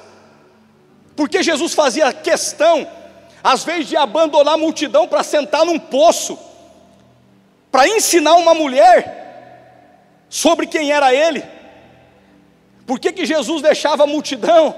porque 1.16 1.42
Jesus 1.42 1.72
fazia 1.74 2.12
questão, 2.12 2.86
às 3.42 3.64
vezes, 3.64 3.88
de 3.88 3.96
abandonar 3.96 4.54
a 4.54 4.58
multidão 4.58 5.06
para 5.06 5.22
sentar 5.22 5.64
num 5.64 5.78
poço, 5.78 6.38
para 7.70 7.88
ensinar 7.88 8.34
uma 8.34 8.54
mulher 8.54 9.22
sobre 10.28 10.66
quem 10.66 10.92
era 10.92 11.14
ele. 11.14 11.44
Por 12.86 12.98
que, 12.98 13.12
que 13.12 13.24
Jesus 13.24 13.62
deixava 13.62 14.04
a 14.04 14.06
multidão, 14.06 14.74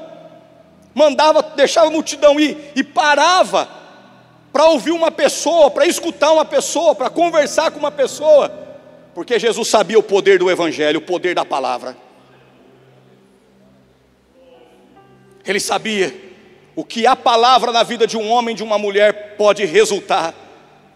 mandava, 0.94 1.42
deixava 1.42 1.88
a 1.88 1.90
multidão 1.90 2.38
ir 2.38 2.72
e 2.76 2.84
parava 2.84 3.68
para 4.52 4.64
ouvir 4.66 4.92
uma 4.92 5.10
pessoa, 5.10 5.70
para 5.70 5.86
escutar 5.86 6.32
uma 6.32 6.44
pessoa, 6.44 6.94
para 6.94 7.10
conversar 7.10 7.70
com 7.70 7.78
uma 7.78 7.90
pessoa, 7.90 8.50
porque 9.14 9.38
Jesus 9.38 9.68
sabia 9.68 9.98
o 9.98 10.02
poder 10.02 10.38
do 10.38 10.50
Evangelho, 10.50 10.98
o 10.98 11.02
poder 11.02 11.34
da 11.34 11.44
palavra. 11.44 11.96
Ele 15.44 15.60
sabia 15.60 16.14
o 16.74 16.84
que 16.84 17.06
a 17.06 17.16
palavra 17.16 17.72
na 17.72 17.82
vida 17.82 18.06
de 18.06 18.16
um 18.16 18.28
homem 18.28 18.54
de 18.54 18.62
uma 18.62 18.78
mulher 18.78 19.36
pode 19.38 19.64
resultar, 19.64 20.34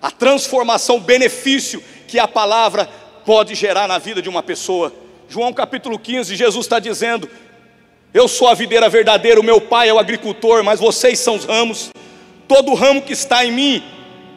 a 0.02 0.10
transformação, 0.10 0.96
o 0.96 1.00
benefício 1.00 1.82
que 2.06 2.18
a 2.18 2.26
palavra 2.26 2.88
pode 3.24 3.54
gerar 3.54 3.86
na 3.86 3.98
vida 3.98 4.20
de 4.20 4.28
uma 4.28 4.42
pessoa. 4.42 4.92
João 5.28 5.52
capítulo 5.52 5.98
15, 5.98 6.34
Jesus 6.34 6.66
está 6.66 6.78
dizendo: 6.78 7.30
Eu 8.12 8.26
sou 8.26 8.48
a 8.48 8.54
videira 8.54 8.88
verdadeira, 8.88 9.40
o 9.40 9.44
meu 9.44 9.60
pai 9.60 9.88
é 9.88 9.94
o 9.94 9.98
agricultor, 9.98 10.64
mas 10.64 10.80
vocês 10.80 11.18
são 11.18 11.36
os 11.36 11.44
ramos. 11.44 11.90
Todo 12.50 12.74
ramo 12.74 13.00
que 13.00 13.12
está 13.12 13.44
em 13.44 13.52
mim 13.52 13.84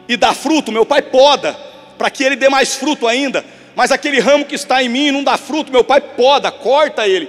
e 0.06 0.16
dá 0.16 0.32
fruto, 0.32 0.70
meu 0.70 0.86
pai 0.86 1.02
poda, 1.02 1.52
para 1.98 2.08
que 2.08 2.22
ele 2.22 2.36
dê 2.36 2.48
mais 2.48 2.76
fruto 2.76 3.08
ainda. 3.08 3.44
Mas 3.74 3.90
aquele 3.90 4.20
ramo 4.20 4.44
que 4.44 4.54
está 4.54 4.80
em 4.80 4.88
mim 4.88 5.06
e 5.06 5.10
não 5.10 5.24
dá 5.24 5.36
fruto, 5.36 5.72
meu 5.72 5.82
pai 5.82 6.00
poda, 6.00 6.48
corta 6.52 7.08
ele. 7.08 7.28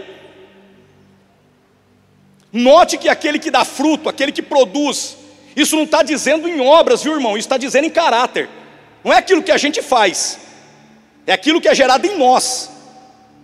Note 2.54 3.00
que 3.00 3.10
aquele 3.10 3.40
que 3.40 3.50
dá 3.50 3.66
fruto, 3.66 4.08
aquele 4.08 4.32
que 4.32 4.44
produz, 4.44 5.18
isso 5.56 5.76
não 5.76 5.86
está 5.86 6.04
dizendo 6.04 6.48
em 6.48 6.62
obras, 6.62 7.02
viu 7.02 7.16
irmão? 7.16 7.32
Isso 7.32 7.48
está 7.48 7.58
dizendo 7.58 7.86
em 7.86 7.90
caráter. 7.90 8.48
Não 9.04 9.12
é 9.12 9.18
aquilo 9.18 9.42
que 9.42 9.52
a 9.52 9.58
gente 9.58 9.82
faz, 9.82 10.40
é 11.26 11.34
aquilo 11.34 11.60
que 11.60 11.68
é 11.68 11.74
gerado 11.74 12.06
em 12.06 12.16
nós. 12.16 12.70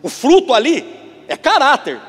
O 0.04 0.10
fruto 0.10 0.54
ali 0.54 0.86
é 1.28 1.36
caráter. 1.36 2.00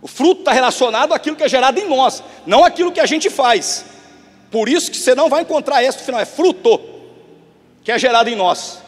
O 0.00 0.06
fruto 0.06 0.42
está 0.42 0.52
relacionado 0.52 1.12
àquilo 1.12 1.34
que 1.34 1.42
é 1.42 1.48
gerado 1.48 1.80
em 1.80 1.88
nós, 1.88 2.22
não 2.46 2.64
aquilo 2.64 2.92
que 2.92 3.00
a 3.00 3.06
gente 3.06 3.28
faz. 3.28 3.86
Por 4.54 4.68
isso 4.68 4.88
que 4.88 4.96
você 4.96 5.16
não 5.16 5.28
vai 5.28 5.42
encontrar 5.42 5.82
esse 5.82 5.98
no 5.98 6.04
final, 6.04 6.20
é 6.20 6.24
fruto 6.24 6.80
que 7.82 7.90
é 7.90 7.98
gerado 7.98 8.30
em 8.30 8.36
nós. 8.36 8.78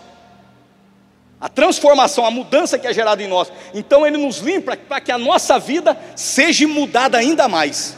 A 1.41 1.49
transformação, 1.49 2.25
a 2.25 2.31
mudança 2.31 2.79
que 2.79 2.87
é 2.87 2.95
gerada 2.95 3.21
em 3.21 3.27
nós. 3.27 3.51
Então 3.75 4.07
ele 4.07 4.17
nos 4.17 4.39
limpa 4.39 4.77
para 4.77 5.01
que 5.01 5.11
a 5.11 5.19
nossa 5.19 5.59
vida 5.59 5.99
seja 6.15 6.69
mudada 6.69 7.19
ainda 7.19 7.49
mais. 7.49 7.97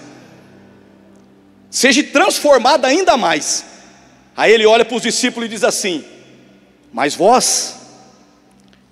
Seja 1.69 2.03
transformada 2.05 2.89
ainda 2.89 3.19
mais. 3.19 3.67
Aí 4.35 4.51
ele 4.51 4.65
olha 4.65 4.87
para 4.87 4.97
os 4.97 5.03
discípulos 5.03 5.47
e 5.47 5.51
diz 5.51 5.63
assim: 5.63 6.03
Mas 6.91 7.15
vós 7.15 7.77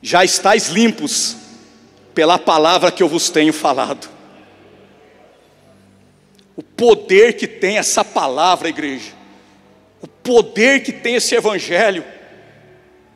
já 0.02 0.22
estáis 0.22 0.68
limpos 0.68 1.34
pela 2.14 2.38
palavra 2.38 2.92
que 2.92 3.02
eu 3.02 3.08
vos 3.08 3.30
tenho 3.30 3.54
falado. 3.54 4.15
O 6.56 6.62
poder 6.62 7.34
que 7.34 7.46
tem 7.46 7.76
essa 7.76 8.02
palavra, 8.02 8.68
igreja. 8.68 9.12
O 10.00 10.08
poder 10.08 10.82
que 10.82 10.90
tem 10.90 11.16
esse 11.16 11.34
evangelho. 11.34 12.02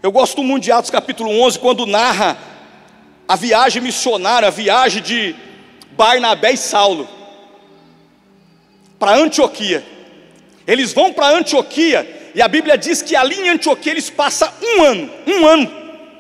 Eu 0.03 0.13
gosto 0.13 0.43
muito 0.43 0.65
de 0.65 0.73
Atos 0.73 0.91
capítulo 0.91 1.31
11, 1.31 1.59
quando 1.59 1.87
narra 1.87 2.39
a 3.27 3.37
viagem 3.37 3.81
missionária, 3.83 4.49
a 4.49 4.51
viagem 4.51 5.03
de 5.03 5.35
Barnabé 5.93 6.53
e 6.53 6.57
Saulo 6.57 7.09
para 8.99 9.17
Antioquia. 9.17 9.83
Eles 10.67 10.93
vão 10.93 11.13
para 11.13 11.35
Antioquia 11.37 12.31
e 12.35 12.43
a 12.43 12.49
Bíblia 12.49 12.77
diz 12.77 13.01
que 13.01 13.17
ali 13.17 13.37
em 13.37 13.49
Antioquia 13.49 13.93
eles 13.93 14.11
passam 14.11 14.53
um 14.63 14.83
ano, 14.83 15.11
um 15.27 15.47
ano, 15.47 15.73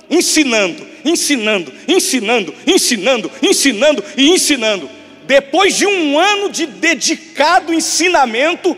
ensinando, 0.09 0.87
ensinando, 1.05 1.73
ensinando, 1.87 2.55
ensinando, 2.67 3.31
ensinando 3.43 4.05
e 4.17 4.31
ensinando. 4.31 5.00
Depois 5.31 5.77
de 5.77 5.87
um 5.87 6.19
ano 6.19 6.51
de 6.51 6.67
dedicado 6.67 7.73
ensinamento, 7.73 8.77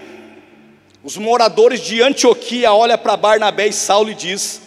os 1.02 1.16
moradores 1.16 1.80
de 1.80 2.02
Antioquia 2.02 2.74
olham 2.74 2.98
para 2.98 3.16
Barnabé 3.16 3.68
e 3.68 3.72
Saulo 3.72 4.10
e 4.10 4.14
diz: 4.14 4.60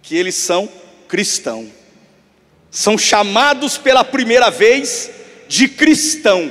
que 0.00 0.16
eles 0.16 0.36
são 0.36 0.66
cristãos. 1.06 1.68
São 2.70 2.96
chamados 2.96 3.76
pela 3.76 4.04
primeira 4.04 4.48
vez 4.48 5.10
de 5.46 5.68
cristão 5.68 6.50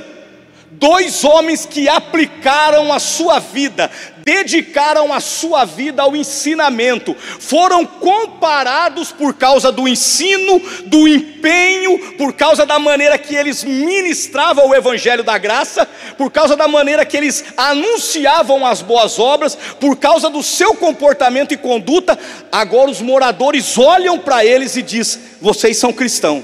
dois 0.78 1.24
homens 1.24 1.66
que 1.66 1.88
aplicaram 1.88 2.92
a 2.92 2.98
sua 2.98 3.38
vida, 3.38 3.90
dedicaram 4.26 5.12
a 5.12 5.20
sua 5.20 5.64
vida 5.64 6.02
ao 6.02 6.16
ensinamento, 6.16 7.14
foram 7.14 7.86
comparados 7.86 9.12
por 9.12 9.34
causa 9.34 9.70
do 9.70 9.86
ensino, 9.86 10.60
do 10.86 11.06
empenho, 11.06 12.16
por 12.16 12.32
causa 12.32 12.66
da 12.66 12.76
maneira 12.76 13.16
que 13.16 13.36
eles 13.36 13.62
ministravam 13.62 14.66
o 14.66 14.74
evangelho 14.74 15.22
da 15.22 15.38
graça, 15.38 15.88
por 16.18 16.28
causa 16.28 16.56
da 16.56 16.66
maneira 16.66 17.06
que 17.06 17.16
eles 17.16 17.44
anunciavam 17.56 18.66
as 18.66 18.82
boas 18.82 19.16
obras, 19.20 19.56
por 19.78 19.96
causa 19.96 20.28
do 20.28 20.42
seu 20.42 20.74
comportamento 20.74 21.54
e 21.54 21.56
conduta. 21.56 22.18
Agora 22.50 22.90
os 22.90 23.00
moradores 23.00 23.78
olham 23.78 24.18
para 24.18 24.44
eles 24.44 24.74
e 24.74 24.82
diz: 24.82 25.20
"Vocês 25.40 25.76
são 25.76 25.92
cristãos. 25.92 26.42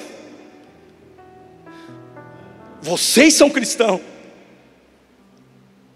Vocês 2.81 3.35
são 3.35 3.51
cristãos. 3.51 4.12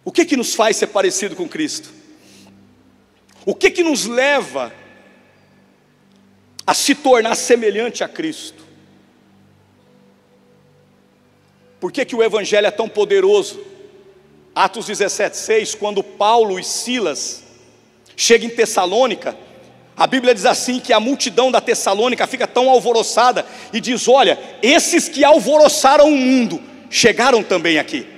O 0.06 0.12
que 0.12 0.24
que 0.24 0.36
nos 0.36 0.54
faz 0.54 0.76
ser 0.76 0.86
parecido 0.86 1.34
com 1.34 1.48
Cristo? 1.48 1.90
O 3.44 3.52
que 3.56 3.72
que 3.72 3.82
nos 3.82 4.06
leva 4.06 4.72
a 6.64 6.72
se 6.72 6.94
tornar 6.94 7.34
semelhante 7.34 8.04
a 8.04 8.08
Cristo? 8.08 8.64
Por 11.80 11.90
que, 11.90 12.04
que 12.04 12.14
o 12.14 12.22
Evangelho 12.22 12.68
é 12.68 12.70
tão 12.70 12.88
poderoso? 12.88 13.60
Atos 14.54 14.86
17,6, 14.86 15.76
quando 15.76 16.04
Paulo 16.04 16.56
e 16.56 16.62
Silas 16.62 17.42
chegam 18.16 18.46
em 18.46 18.54
Tessalônica, 18.54 19.36
a 19.96 20.06
Bíblia 20.06 20.32
diz 20.32 20.46
assim: 20.46 20.78
que 20.78 20.92
a 20.92 21.00
multidão 21.00 21.50
da 21.50 21.60
Tessalônica 21.60 22.24
fica 22.28 22.46
tão 22.46 22.70
alvoroçada 22.70 23.44
e 23.72 23.80
diz: 23.80 24.06
Olha, 24.06 24.38
esses 24.62 25.08
que 25.08 25.24
alvoroçaram 25.24 26.06
o 26.06 26.16
mundo 26.16 26.62
chegaram 26.88 27.42
também 27.42 27.76
aqui 27.76 28.14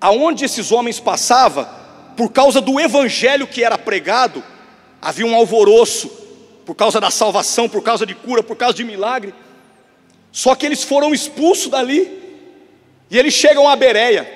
aonde 0.00 0.44
esses 0.44 0.70
homens 0.70 1.00
passavam, 1.00 1.66
por 2.16 2.30
causa 2.32 2.60
do 2.60 2.80
evangelho 2.80 3.46
que 3.46 3.62
era 3.62 3.78
pregado, 3.78 4.42
havia 5.00 5.26
um 5.26 5.34
alvoroço, 5.34 6.08
por 6.64 6.74
causa 6.74 7.00
da 7.00 7.10
salvação, 7.10 7.68
por 7.68 7.82
causa 7.82 8.04
de 8.04 8.14
cura, 8.14 8.42
por 8.42 8.56
causa 8.56 8.74
de 8.74 8.84
milagre. 8.84 9.34
Só 10.30 10.54
que 10.54 10.66
eles 10.66 10.82
foram 10.82 11.14
expulsos 11.14 11.70
dali, 11.70 12.18
e 13.10 13.18
eles 13.18 13.34
chegam 13.34 13.68
a 13.68 13.74
Bereia, 13.74 14.30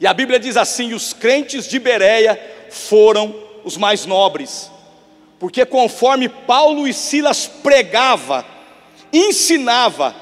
e 0.00 0.06
a 0.06 0.14
Bíblia 0.14 0.38
diz 0.38 0.56
assim: 0.56 0.94
os 0.94 1.12
crentes 1.12 1.68
de 1.68 1.78
Bereia 1.78 2.40
foram 2.70 3.34
os 3.64 3.76
mais 3.76 4.06
nobres, 4.06 4.70
porque 5.38 5.64
conforme 5.64 6.28
Paulo 6.28 6.88
e 6.88 6.94
Silas 6.94 7.46
pregava, 7.46 8.44
ensinava, 9.12 10.14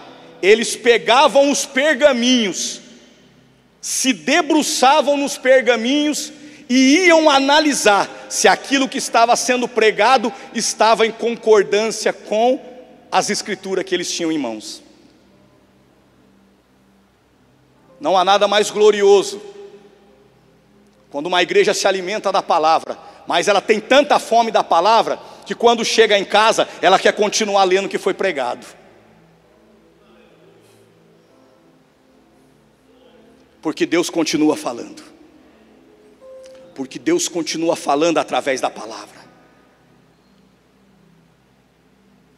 eles 0.42 0.74
pegavam 0.74 1.50
os 1.50 1.64
pergaminhos 1.64 2.79
se 3.80 4.12
debruçavam 4.12 5.16
nos 5.16 5.38
pergaminhos 5.38 6.32
e 6.68 7.06
iam 7.06 7.28
analisar 7.28 8.08
se 8.28 8.46
aquilo 8.46 8.88
que 8.88 8.98
estava 8.98 9.34
sendo 9.34 9.66
pregado 9.66 10.32
estava 10.54 11.06
em 11.06 11.10
concordância 11.10 12.12
com 12.12 12.60
as 13.10 13.30
escrituras 13.30 13.84
que 13.84 13.94
eles 13.94 14.10
tinham 14.10 14.30
em 14.30 14.38
mãos. 14.38 14.82
Não 17.98 18.16
há 18.16 18.24
nada 18.24 18.46
mais 18.46 18.70
glorioso 18.70 19.42
quando 21.10 21.26
uma 21.26 21.42
igreja 21.42 21.74
se 21.74 21.88
alimenta 21.88 22.30
da 22.30 22.40
palavra, 22.40 22.96
mas 23.26 23.48
ela 23.48 23.60
tem 23.60 23.80
tanta 23.80 24.18
fome 24.18 24.52
da 24.52 24.62
palavra 24.62 25.18
que 25.44 25.54
quando 25.54 25.84
chega 25.84 26.16
em 26.16 26.24
casa 26.24 26.68
ela 26.80 26.98
quer 26.98 27.12
continuar 27.12 27.64
lendo 27.64 27.86
o 27.86 27.88
que 27.88 27.98
foi 27.98 28.14
pregado. 28.14 28.64
Porque 33.62 33.86
Deus 33.86 34.08
continua 34.08 34.56
falando. 34.56 35.02
Porque 36.74 36.98
Deus 36.98 37.28
continua 37.28 37.76
falando 37.76 38.18
através 38.18 38.60
da 38.60 38.70
palavra. 38.70 39.20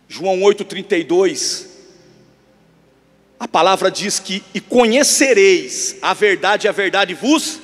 João 0.08 0.40
8,32, 0.40 1.66
a 3.40 3.48
palavra 3.48 3.90
diz 3.90 4.18
que, 4.18 4.42
e 4.52 4.60
conhecereis 4.60 5.96
a 6.02 6.12
verdade, 6.12 6.68
a 6.68 6.72
verdade 6.72 7.14
vos 7.14 7.60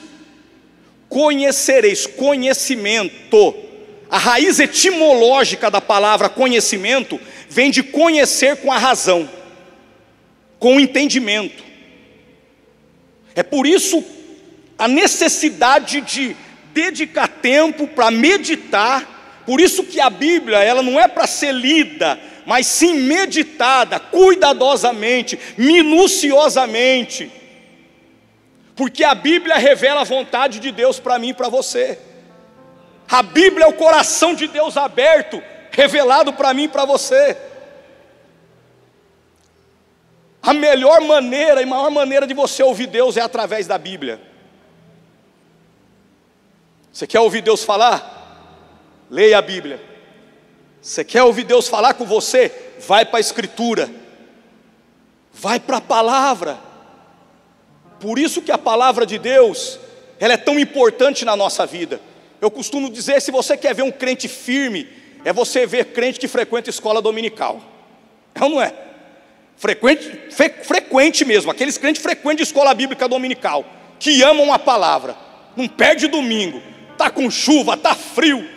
conhecereis, 1.09 2.07
conhecimento. 2.07 3.55
A 4.11 4.16
raiz 4.16 4.59
etimológica 4.59 5.71
da 5.71 5.81
palavra 5.81 6.29
conhecimento 6.29 7.21
vem 7.49 7.71
de 7.71 7.83
conhecer 7.83 8.57
com 8.57 8.73
a 8.73 8.79
razão, 8.79 9.29
com 10.59 10.77
o 10.77 10.81
entendimento. 10.81 11.67
É 13.38 13.42
por 13.44 13.68
isso 13.68 14.05
a 14.77 14.88
necessidade 14.88 16.01
de 16.01 16.37
dedicar 16.74 17.29
tempo 17.29 17.87
para 17.87 18.11
meditar. 18.11 19.44
Por 19.46 19.61
isso 19.61 19.85
que 19.85 20.01
a 20.01 20.11
Bíblia, 20.11 20.59
ela 20.59 20.83
não 20.83 20.98
é 20.98 21.07
para 21.07 21.24
ser 21.24 21.53
lida, 21.53 22.18
mas 22.44 22.66
sim 22.66 22.94
meditada 22.94 24.01
cuidadosamente, 24.01 25.38
minuciosamente. 25.57 27.31
Porque 28.74 29.05
a 29.05 29.14
Bíblia 29.14 29.55
revela 29.55 30.01
a 30.01 30.05
vontade 30.05 30.59
de 30.59 30.72
Deus 30.72 30.98
para 30.98 31.16
mim 31.16 31.29
e 31.29 31.35
para 31.35 31.48
você. 31.48 31.96
A 33.09 33.22
Bíblia 33.22 33.66
é 33.66 33.68
o 33.68 33.74
coração 33.74 34.35
de 34.35 34.48
Deus 34.48 34.77
aberto, 34.77 35.40
revelado 35.70 36.33
para 36.33 36.53
mim 36.53 36.64
e 36.64 36.68
para 36.68 36.85
você. 36.85 37.37
A 40.42 40.55
melhor 40.55 41.01
maneira 41.01 41.61
e 41.61 41.66
maior 41.66 41.90
maneira 41.90 42.27
de 42.27 42.35
você 42.35 42.62
ouvir 42.62 42.87
Deus 42.87 43.16
é 43.16 43.20
através 43.20 43.66
da 43.66 43.77
Bíblia. 43.77 44.20
Você 46.92 47.07
quer 47.07 47.20
ouvir 47.20 47.42
Deus 47.42 47.64
falar? 47.64 48.16
Leia 49.11 49.38
a 49.38 49.42
Bíblia. 49.42 49.81
Você 50.81 51.05
quer 51.05 51.22
ouvir 51.22 51.44
Deus 51.44 51.68
falar 51.68 51.94
com 51.94 52.05
você? 52.05 52.53
Vai 52.87 53.05
para 53.05 53.18
a 53.18 53.20
Escritura. 53.20 53.90
Vai 55.33 55.61
para 55.61 55.77
a 55.77 55.81
palavra. 55.81 56.59
Por 58.01 58.18
isso 58.18 58.42
que 58.42 58.53
a 58.53 58.59
palavra 58.59 59.05
de 59.05 59.18
Deus, 59.18 59.79
ela 60.18 60.35
é 60.35 60.37
tão 60.37 60.59
importante 60.59 61.24
na 61.24 61.37
nossa 61.37 61.66
vida. 61.66 62.01
Eu 62.40 62.51
costumo 62.51 62.90
dizer, 62.90 63.20
se 63.20 63.31
você 63.31 63.57
quer 63.57 63.74
ver 63.74 63.83
um 63.83 63.90
crente 63.90 64.29
firme, 64.29 64.88
é 65.24 65.33
você 65.33 65.66
ver 65.66 65.87
crente 65.87 66.20
que 66.20 66.29
frequenta 66.29 66.70
escola 66.70 67.03
dominical. 67.03 67.61
É 68.35 68.42
ou 68.42 68.51
não 68.51 68.62
é? 68.62 68.88
Frequente, 69.59 70.31
fre, 70.31 70.51
frequente 70.62 71.25
mesmo, 71.25 71.51
aqueles 71.51 71.77
crentes 71.77 72.01
frequentes 72.01 72.38
de 72.38 72.42
escola 72.44 72.73
bíblica 72.73 73.09
dominical, 73.09 73.64
que 73.99 74.23
amam 74.23 74.53
a 74.53 74.59
palavra, 74.59 75.16
não 75.57 75.66
perde 75.68 76.07
domingo, 76.07 76.62
tá 76.97 77.11
com 77.11 77.29
chuva, 77.31 77.77
tá 77.77 77.94
frio, 77.94 78.49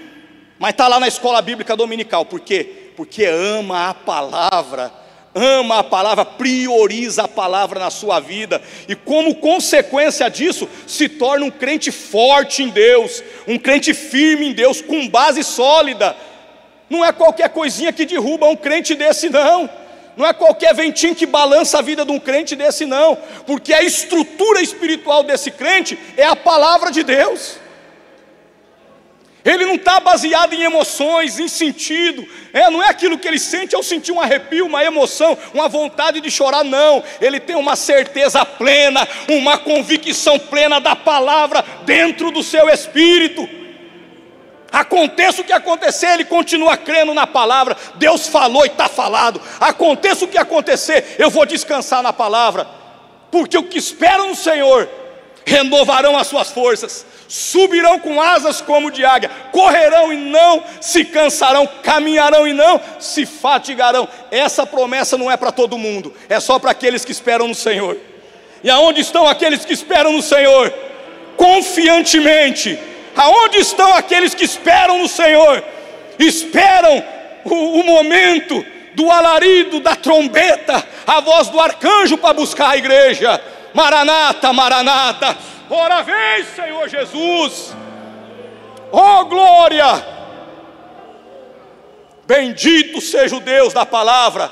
mas 0.60 0.74
tá 0.74 0.88
lá 0.88 1.00
na 1.00 1.08
escola 1.08 1.42
bíblica 1.42 1.76
dominical, 1.76 2.24
por 2.24 2.40
quê? 2.40 2.92
Porque 2.96 3.26
ama 3.26 3.90
a 3.90 3.94
palavra, 3.96 4.92
ama 5.34 5.80
a 5.80 5.84
palavra, 5.84 6.24
prioriza 6.24 7.24
a 7.24 7.28
palavra 7.28 7.80
na 7.80 7.90
sua 7.90 8.20
vida, 8.20 8.62
e 8.88 8.94
como 8.94 9.36
consequência 9.36 10.30
disso, 10.30 10.70
se 10.86 11.10
torna 11.10 11.46
um 11.46 11.52
crente 11.52 11.90
forte 11.90 12.62
em 12.62 12.70
Deus, 12.70 13.24
um 13.48 13.58
crente 13.58 13.92
firme 13.96 14.50
em 14.50 14.54
Deus, 14.54 14.82
com 14.82 15.08
base 15.08 15.44
sólida. 15.44 16.16
Não 16.88 17.04
é 17.04 17.12
qualquer 17.12 17.50
coisinha 17.50 17.94
que 17.94 18.06
derruba 18.06 18.46
um 18.48 18.56
crente 18.56 18.94
desse, 18.94 19.30
não. 19.30 19.81
Não 20.18 20.26
é 20.26 20.34
qualquer 20.34 20.74
ventinho 20.74 21.16
que 21.16 21.26
balança 21.26 21.80
a 21.80 21.82
vida 21.82 22.06
de 22.06 22.12
um 22.12 22.20
crente 22.20 22.56
desse, 22.56 22.86
não. 22.86 23.18
Porque 23.46 23.74
a 23.74 23.82
estrutura 23.82 24.62
espiritual 24.62 25.24
desse 25.24 25.52
crente 25.52 25.98
é 26.18 26.26
a 26.26 26.36
palavra 26.36 26.92
de 26.92 27.04
Deus. 27.04 27.60
Ele 29.44 29.66
não 29.66 29.76
está 29.76 30.00
baseado 30.00 30.54
em 30.54 30.62
emoções, 30.62 31.40
em 31.40 31.48
sentido. 31.48 32.28
É, 32.54 32.70
não 32.70 32.84
é 32.84 32.90
aquilo 32.90 33.18
que 33.18 33.28
ele 33.28 33.40
sente 33.40 33.76
ao 33.76 33.82
sentir 33.82 34.12
um 34.12 34.22
arrepio, 34.22 34.68
uma 34.68 34.84
emoção, 34.84 35.36
uma 35.54 35.68
vontade 35.68 36.22
de 36.22 36.30
chorar, 36.30 36.64
não. 36.64 37.04
Ele 37.20 37.40
tem 37.40 37.56
uma 37.56 37.76
certeza 37.76 38.46
plena, 38.46 39.08
uma 39.28 39.58
convicção 39.58 40.38
plena 40.38 40.80
da 40.80 40.96
palavra 40.96 41.66
dentro 41.86 42.30
do 42.30 42.44
seu 42.44 42.70
espírito. 42.70 43.61
Aconteça 44.72 45.42
o 45.42 45.44
que 45.44 45.52
acontecer, 45.52 46.14
ele 46.14 46.26
continua 46.26 46.78
crendo 46.78 47.14
na 47.14 47.28
palavra. 47.28 47.76
Deus 47.96 48.28
falou 48.28 48.64
e 48.64 48.68
está 48.68 48.88
falado. 48.88 49.42
Aconteça 49.60 50.24
o 50.24 50.28
que 50.28 50.38
acontecer, 50.38 51.16
eu 51.20 51.30
vou 51.30 51.46
descansar 51.46 52.02
na 52.02 52.14
palavra. 52.14 52.66
Porque 53.30 53.58
o 53.58 53.64
que 53.64 53.78
espero 53.78 54.28
no 54.28 54.36
Senhor 54.36 54.90
renovarão 55.46 56.18
as 56.18 56.28
suas 56.28 56.52
forças, 56.52 57.06
subirão 57.28 58.00
com 58.00 58.22
asas 58.22 58.62
como 58.62 58.92
de 58.92 59.04
águia, 59.04 59.32
correrão 59.52 60.14
e 60.14 60.18
não 60.18 60.64
se 60.80 61.04
cansarão, 61.04 61.68
caminharão 61.82 62.48
e 62.48 62.54
não 62.54 62.80
se 63.00 63.26
fatigarão. 63.26 64.08
Essa 64.30 64.66
promessa 64.66 65.18
não 65.18 65.32
é 65.32 65.36
para 65.36 65.52
todo 65.52 65.78
mundo, 65.78 66.14
é 66.30 66.40
só 66.40 66.60
para 66.60 66.72
aqueles 66.72 67.04
que 67.04 67.12
esperam 67.12 67.48
no 67.48 67.56
Senhor. 67.56 67.98
E 68.64 68.70
aonde 68.70 69.02
estão 69.02 69.28
aqueles 69.28 69.66
que 69.66 69.74
esperam 69.74 70.14
no 70.14 70.22
Senhor? 70.22 70.72
Confiantemente. 71.36 72.78
Aonde 73.16 73.58
estão 73.58 73.94
aqueles 73.94 74.34
que 74.34 74.46
esperam 74.46 74.98
no 74.98 75.08
Senhor? 75.08 75.64
Esperam 76.18 77.04
o, 77.46 77.80
o 77.80 77.84
momento 77.84 78.66
do 78.94 79.10
alarido, 79.10 79.80
da 79.80 79.96
trombeta, 79.96 80.86
a 81.06 81.20
voz 81.22 81.50
do 81.50 81.60
arcanjo 81.60 82.18
para 82.18 82.34
buscar 82.34 82.72
a 82.72 82.78
igreja. 82.78 83.42
Maranata, 83.74 84.52
Maranata, 84.52 85.38
ora 85.70 86.04
vem, 86.04 86.44
Senhor 86.44 86.90
Jesus. 86.90 87.76
Oh 88.92 89.26
glória! 89.26 90.06
Bendito 92.26 93.02
seja 93.02 93.36
o 93.36 93.40
Deus 93.40 93.74
da 93.74 93.86
palavra. 93.86 94.52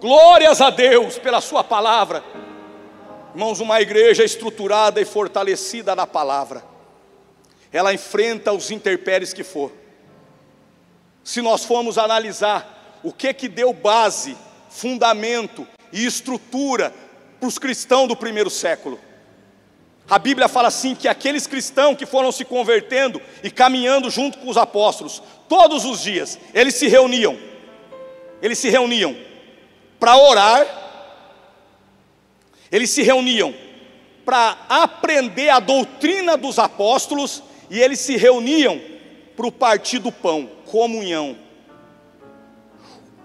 Glórias 0.00 0.60
a 0.60 0.70
Deus 0.70 1.18
pela 1.18 1.40
Sua 1.40 1.62
palavra. 1.62 2.22
Irmãos, 3.34 3.60
uma 3.60 3.80
igreja 3.80 4.22
estruturada 4.22 5.00
e 5.00 5.04
fortalecida 5.04 5.96
na 5.96 6.06
palavra, 6.06 6.62
ela 7.72 7.94
enfrenta 7.94 8.52
os 8.52 8.70
interpéries 8.70 9.32
que 9.32 9.42
for. 9.42 9.72
Se 11.24 11.40
nós 11.40 11.64
formos 11.64 11.96
analisar 11.96 13.00
o 13.02 13.12
que 13.12 13.32
que 13.32 13.48
deu 13.48 13.72
base, 13.72 14.36
fundamento 14.68 15.66
e 15.92 16.04
estrutura 16.04 16.92
para 17.40 17.48
os 17.48 17.58
cristãos 17.58 18.08
do 18.08 18.16
primeiro 18.16 18.50
século. 18.50 19.00
A 20.08 20.18
Bíblia 20.18 20.48
fala 20.48 20.68
assim 20.68 20.94
que 20.94 21.08
aqueles 21.08 21.46
cristãos 21.46 21.96
que 21.96 22.04
foram 22.04 22.30
se 22.30 22.44
convertendo 22.44 23.20
e 23.42 23.50
caminhando 23.50 24.10
junto 24.10 24.38
com 24.38 24.48
os 24.48 24.56
apóstolos, 24.56 25.22
todos 25.48 25.84
os 25.84 26.02
dias, 26.02 26.38
eles 26.52 26.74
se 26.74 26.86
reuniam. 26.86 27.38
Eles 28.42 28.58
se 28.58 28.68
reuniam 28.68 29.16
para 29.98 30.16
orar, 30.16 30.66
eles 32.72 32.90
se 32.90 33.02
reuniam 33.02 33.54
para 34.24 34.56
aprender 34.68 35.50
a 35.50 35.60
doutrina 35.60 36.36
dos 36.36 36.58
apóstolos 36.58 37.42
e 37.68 37.78
eles 37.78 38.00
se 38.00 38.16
reuniam 38.16 38.80
para 39.36 39.46
o 39.46 39.52
partir 39.52 39.98
do 39.98 40.10
pão, 40.10 40.48
comunhão. 40.64 41.36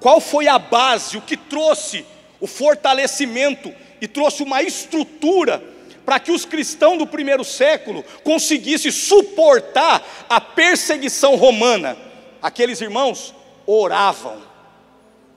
Qual 0.02 0.20
foi 0.20 0.48
a 0.48 0.60
base, 0.60 1.18
o 1.18 1.22
que 1.22 1.38
trouxe 1.38 2.06
o 2.40 2.46
fortalecimento 2.46 3.74
e 4.02 4.08
trouxe 4.08 4.44
uma 4.44 4.62
estrutura 4.62 5.64
para 6.06 6.20
que 6.20 6.32
os 6.32 6.46
cristãos 6.46 6.98
do 6.98 7.08
primeiro 7.08 7.44
século 7.44 8.04
conseguissem 8.24 8.92
suportar 8.92 10.06
a 10.30 10.40
perseguição 10.40 11.36
romana. 11.36 11.98
Aqueles 12.42 12.80
irmãos 12.80 13.34
oravam, 13.66 14.42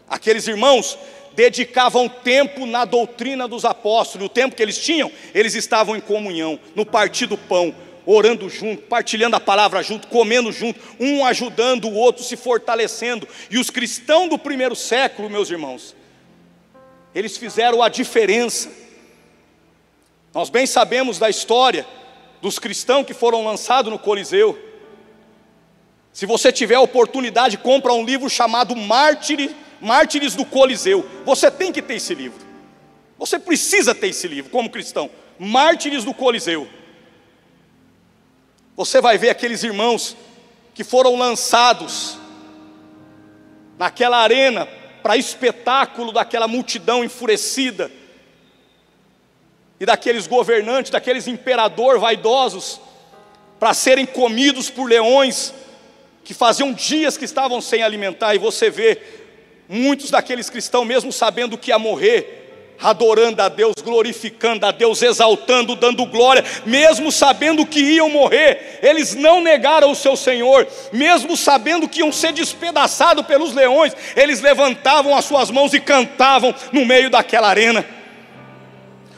aqueles 0.08 0.46
irmãos 0.46 0.96
dedicavam 1.40 2.06
tempo 2.06 2.66
na 2.66 2.84
doutrina 2.84 3.48
dos 3.48 3.64
apóstolos, 3.64 4.26
o 4.26 4.28
tempo 4.28 4.54
que 4.54 4.62
eles 4.62 4.76
tinham, 4.76 5.10
eles 5.34 5.54
estavam 5.54 5.96
em 5.96 6.00
comunhão, 6.00 6.60
no 6.76 6.84
partir 6.84 7.24
do 7.24 7.38
pão, 7.38 7.74
orando 8.04 8.46
junto, 8.50 8.82
partilhando 8.82 9.36
a 9.36 9.40
palavra 9.40 9.82
junto, 9.82 10.06
comendo 10.08 10.52
junto, 10.52 10.78
um 11.00 11.24
ajudando 11.24 11.88
o 11.88 11.94
outro, 11.94 12.22
se 12.22 12.36
fortalecendo. 12.36 13.26
E 13.50 13.56
os 13.56 13.70
cristãos 13.70 14.28
do 14.28 14.38
primeiro 14.38 14.76
século, 14.76 15.30
meus 15.30 15.48
irmãos, 15.50 15.96
eles 17.14 17.38
fizeram 17.38 17.82
a 17.82 17.88
diferença. 17.88 18.70
Nós 20.34 20.50
bem 20.50 20.66
sabemos 20.66 21.18
da 21.18 21.30
história 21.30 21.86
dos 22.42 22.58
cristãos 22.58 23.06
que 23.06 23.14
foram 23.14 23.42
lançados 23.42 23.90
no 23.90 23.98
Coliseu. 23.98 24.58
Se 26.12 26.26
você 26.26 26.52
tiver 26.52 26.74
a 26.74 26.80
oportunidade, 26.82 27.56
compra 27.56 27.94
um 27.94 28.04
livro 28.04 28.28
chamado 28.28 28.76
Mártires, 28.76 29.52
Mártires 29.80 30.34
do 30.34 30.44
Coliseu. 30.44 31.08
Você 31.24 31.50
tem 31.50 31.72
que 31.72 31.82
ter 31.82 31.94
esse 31.94 32.14
livro. 32.14 32.46
Você 33.18 33.38
precisa 33.38 33.94
ter 33.94 34.08
esse 34.08 34.26
livro 34.28 34.50
como 34.50 34.70
cristão. 34.70 35.10
Mártires 35.38 36.04
do 36.04 36.14
Coliseu. 36.14 36.68
Você 38.76 39.00
vai 39.00 39.18
ver 39.18 39.30
aqueles 39.30 39.62
irmãos 39.62 40.16
que 40.74 40.84
foram 40.84 41.16
lançados 41.16 42.18
naquela 43.78 44.18
arena 44.18 44.66
para 45.02 45.16
espetáculo 45.16 46.12
daquela 46.12 46.46
multidão 46.46 47.02
enfurecida 47.02 47.90
e 49.78 49.86
daqueles 49.86 50.26
governantes, 50.26 50.90
daqueles 50.90 51.26
imperador 51.26 51.98
vaidosos, 51.98 52.80
para 53.58 53.72
serem 53.74 54.04
comidos 54.04 54.68
por 54.68 54.88
leões 54.88 55.54
que 56.22 56.34
faziam 56.34 56.72
dias 56.72 57.16
que 57.16 57.24
estavam 57.24 57.60
sem 57.60 57.82
alimentar, 57.82 58.34
e 58.34 58.38
você 58.38 58.70
vê 58.70 59.00
muitos 59.70 60.10
daqueles 60.10 60.50
cristãos, 60.50 60.84
mesmo 60.84 61.12
sabendo 61.12 61.56
que 61.56 61.70
ia 61.70 61.78
morrer, 61.78 62.74
adorando 62.80 63.40
a 63.40 63.48
Deus, 63.48 63.74
glorificando 63.84 64.66
a 64.66 64.72
Deus, 64.72 65.00
exaltando, 65.00 65.76
dando 65.76 66.04
glória, 66.06 66.44
mesmo 66.66 67.12
sabendo 67.12 67.64
que 67.64 67.78
iam 67.78 68.10
morrer, 68.10 68.80
eles 68.82 69.14
não 69.14 69.40
negaram 69.40 69.92
o 69.92 69.94
seu 69.94 70.16
Senhor, 70.16 70.66
mesmo 70.92 71.36
sabendo 71.36 71.88
que 71.88 72.00
iam 72.00 72.10
ser 72.10 72.32
despedaçados 72.32 73.24
pelos 73.26 73.54
leões, 73.54 73.94
eles 74.16 74.40
levantavam 74.40 75.14
as 75.14 75.24
suas 75.24 75.52
mãos 75.52 75.72
e 75.72 75.78
cantavam 75.78 76.52
no 76.72 76.84
meio 76.84 77.08
daquela 77.08 77.48
arena. 77.48 77.86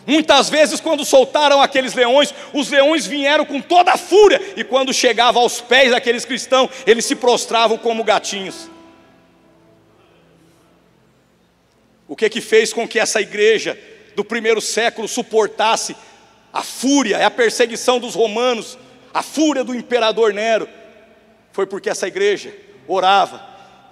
Muitas 0.07 0.51
vezes, 0.51 0.81
quando 0.81 1.05
soltaram 1.05 1.63
aqueles 1.63 1.95
leões, 1.95 2.35
os 2.53 2.69
leões 2.69 3.07
vieram 3.07 3.47
com 3.47 3.61
toda 3.61 3.93
a 3.93 3.97
fúria, 3.97 4.43
e 4.55 4.65
quando 4.65 4.93
chegava 4.93 5.39
aos 5.39 5.63
pés 5.63 5.93
daqueles 5.93 6.27
cristãos, 6.27 6.69
eles 6.85 7.07
se 7.07 7.15
prostravam 7.15 7.79
como 7.79 8.05
gatinhos. 8.05 8.72
O 12.13 12.15
que 12.15 12.29
que 12.29 12.43
fez 12.43 12.75
com 12.75 12.87
que 12.87 12.99
essa 12.99 13.23
igreja 13.23 13.79
do 14.15 14.23
primeiro 14.23 14.61
século 14.61 15.09
suportasse 15.09 15.97
a 16.53 16.63
fúria, 16.63 17.17
é 17.17 17.25
a 17.25 17.31
perseguição 17.31 17.99
dos 17.99 18.15
romanos, 18.15 18.77
a 19.15 19.23
fúria 19.23 19.65
do 19.65 19.75
imperador 19.75 20.35
Nero? 20.35 20.69
Foi 21.53 21.65
porque 21.65 21.89
essa 21.89 22.07
igreja 22.07 22.55
orava, 22.87 23.43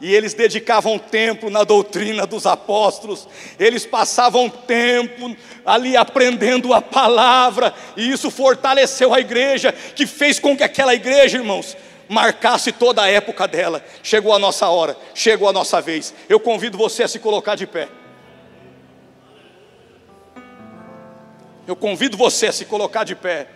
e 0.02 0.14
eles 0.14 0.34
dedicavam 0.34 0.98
tempo 0.98 1.48
na 1.48 1.64
doutrina 1.64 2.26
dos 2.26 2.44
apóstolos, 2.44 3.26
eles 3.58 3.86
passavam 3.86 4.50
tempo 4.50 5.34
ali 5.64 5.96
aprendendo 5.96 6.74
a 6.74 6.82
palavra, 6.82 7.72
e 7.96 8.10
isso 8.10 8.30
fortaleceu 8.30 9.14
a 9.14 9.20
igreja, 9.20 9.72
que 9.72 10.06
fez 10.06 10.38
com 10.38 10.54
que 10.54 10.62
aquela 10.62 10.94
igreja, 10.94 11.38
irmãos, 11.38 11.74
marcasse 12.06 12.70
toda 12.70 13.00
a 13.00 13.08
época 13.08 13.48
dela. 13.48 13.82
Chegou 14.02 14.34
a 14.34 14.38
nossa 14.38 14.68
hora, 14.68 14.94
chegou 15.14 15.48
a 15.48 15.54
nossa 15.54 15.80
vez. 15.80 16.12
Eu 16.28 16.38
convido 16.38 16.76
você 16.76 17.04
a 17.04 17.08
se 17.08 17.18
colocar 17.18 17.54
de 17.54 17.66
pé. 17.66 17.88
Eu 21.66 21.76
convido 21.76 22.16
você 22.16 22.46
a 22.46 22.52
se 22.52 22.64
colocar 22.64 23.04
de 23.04 23.14
pé. 23.14 23.48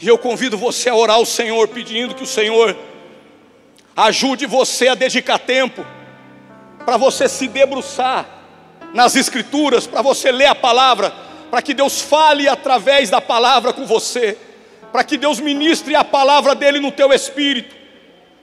E 0.00 0.08
eu 0.08 0.16
convido 0.16 0.56
você 0.56 0.88
a 0.88 0.94
orar 0.94 1.16
ao 1.16 1.26
Senhor, 1.26 1.68
pedindo 1.68 2.14
que 2.14 2.22
o 2.22 2.26
Senhor 2.26 2.76
ajude 3.96 4.46
você 4.46 4.88
a 4.88 4.94
dedicar 4.94 5.38
tempo 5.38 5.84
para 6.84 6.96
você 6.96 7.28
se 7.28 7.46
debruçar 7.46 8.26
nas 8.94 9.14
Escrituras, 9.14 9.86
para 9.86 10.02
você 10.02 10.32
ler 10.32 10.46
a 10.46 10.54
palavra, 10.54 11.12
para 11.50 11.62
que 11.62 11.74
Deus 11.74 12.00
fale 12.00 12.48
através 12.48 13.10
da 13.10 13.20
palavra 13.20 13.72
com 13.72 13.86
você, 13.86 14.36
para 14.90 15.04
que 15.04 15.16
Deus 15.16 15.38
ministre 15.38 15.94
a 15.94 16.02
palavra 16.02 16.54
dele 16.54 16.80
no 16.80 16.90
teu 16.90 17.12
espírito. 17.12 17.76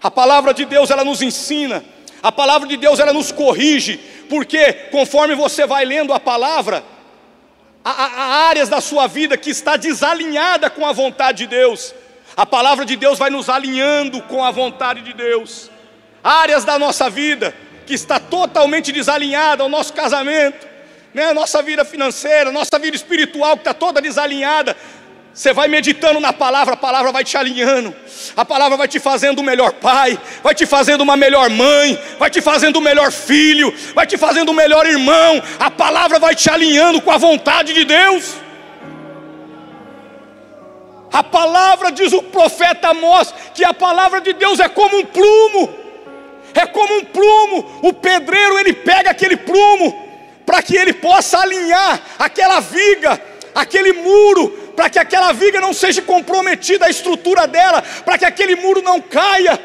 A 0.02 0.12
palavra 0.12 0.54
de 0.54 0.64
Deus 0.64 0.92
ela 0.92 1.04
nos 1.04 1.22
ensina, 1.22 1.84
a 2.22 2.32
palavra 2.32 2.68
de 2.68 2.78
Deus 2.78 3.00
ela 3.00 3.12
nos 3.12 3.32
corrige, 3.32 4.00
porque 4.30 4.74
conforme 4.92 5.36
você 5.36 5.66
vai 5.66 5.86
lendo 5.86 6.14
a 6.14 6.20
palavra, 6.20 6.84
há, 7.84 7.92
há 7.92 8.48
áreas 8.50 8.70
da 8.70 8.82
sua 8.82 9.08
vida 9.08 9.38
que 9.38 9.50
está 9.50 9.78
desalinhada 9.78 10.70
com 10.70 10.86
a 10.86 10.92
vontade 10.92 11.40
de 11.40 11.48
Deus, 11.48 11.94
A 12.38 12.46
palavra 12.46 12.86
de 12.86 12.96
Deus 12.96 13.18
vai 13.18 13.32
nos 13.32 13.50
alinhando 13.50 14.22
com 14.22 14.46
a 14.46 14.52
vontade 14.52 15.02
de 15.02 15.12
Deus. 15.12 15.72
Áreas 16.24 16.64
da 16.64 16.78
nossa 16.78 17.10
vida 17.10 17.52
que 17.84 17.96
está 17.96 18.20
totalmente 18.20 18.92
desalinhada, 18.92 19.64
o 19.64 19.70
nosso 19.70 19.92
casamento, 19.92 20.68
né? 21.16 21.34
nossa 21.34 21.64
vida 21.64 21.84
financeira, 21.84 22.52
nossa 22.52 22.78
vida 22.78 22.96
espiritual 22.96 23.56
que 23.56 23.62
está 23.62 23.74
toda 23.74 24.00
desalinhada. 24.00 24.78
Você 25.38 25.54
vai 25.54 25.68
meditando 25.68 26.20
na 26.20 26.34
palavra, 26.34 26.74
a 26.74 26.78
palavra 26.78 27.12
vai 27.12 27.24
te 27.24 27.38
alinhando, 27.38 27.96
a 28.36 28.44
palavra 28.44 28.76
vai 28.76 28.88
te 28.88 29.00
fazendo 29.00 29.40
um 29.40 29.44
melhor 29.44 29.72
pai, 29.74 30.20
vai 30.42 30.56
te 30.56 30.66
fazendo 30.66 31.02
uma 31.02 31.16
melhor 31.16 31.48
mãe, 31.52 32.02
vai 32.18 32.28
te 32.28 32.42
fazendo 32.42 32.80
um 32.80 32.82
melhor 32.82 33.12
filho, 33.12 33.72
vai 33.94 34.08
te 34.08 34.18
fazendo 34.18 34.52
um 34.52 34.56
melhor 34.56 34.88
irmão, 34.88 35.40
a 35.60 35.70
palavra 35.70 36.18
vai 36.18 36.34
te 36.34 36.50
alinhando 36.50 37.00
com 37.04 37.12
a 37.12 37.20
vontade 37.20 37.72
de 37.72 37.86
Deus. 37.86 38.34
A 41.14 41.22
palavra, 41.22 41.92
diz 41.92 42.14
o 42.14 42.24
profeta 42.24 42.88
Amós, 42.88 43.32
que 43.54 43.64
a 43.64 43.76
palavra 43.76 44.20
de 44.20 44.34
Deus 44.34 44.60
é 44.60 44.68
como 44.68 44.98
um 44.98 45.06
plumo, 45.06 45.70
é 46.56 46.66
como 46.66 46.96
um 46.96 47.06
plumo, 47.06 47.80
o 47.84 47.94
pedreiro 47.94 48.58
ele 48.58 48.74
pega 48.74 49.12
aquele 49.12 49.38
plumo, 49.38 50.04
para 50.48 50.64
que 50.64 50.76
ele 50.76 50.94
possa 50.94 51.38
alinhar 51.38 52.02
aquela 52.18 52.60
viga, 52.60 53.22
aquele 53.54 53.94
muro, 53.94 54.67
para 54.78 54.92
que 54.92 55.00
aquela 55.00 55.34
viga 55.34 55.60
não 55.60 55.74
seja 55.74 56.04
comprometida, 56.04 56.86
a 56.86 56.90
estrutura 56.90 57.48
dela, 57.48 57.82
para 58.06 58.16
que 58.16 58.26
aquele 58.26 58.56
muro 58.56 58.80
não 58.84 59.02
caia. 59.02 59.60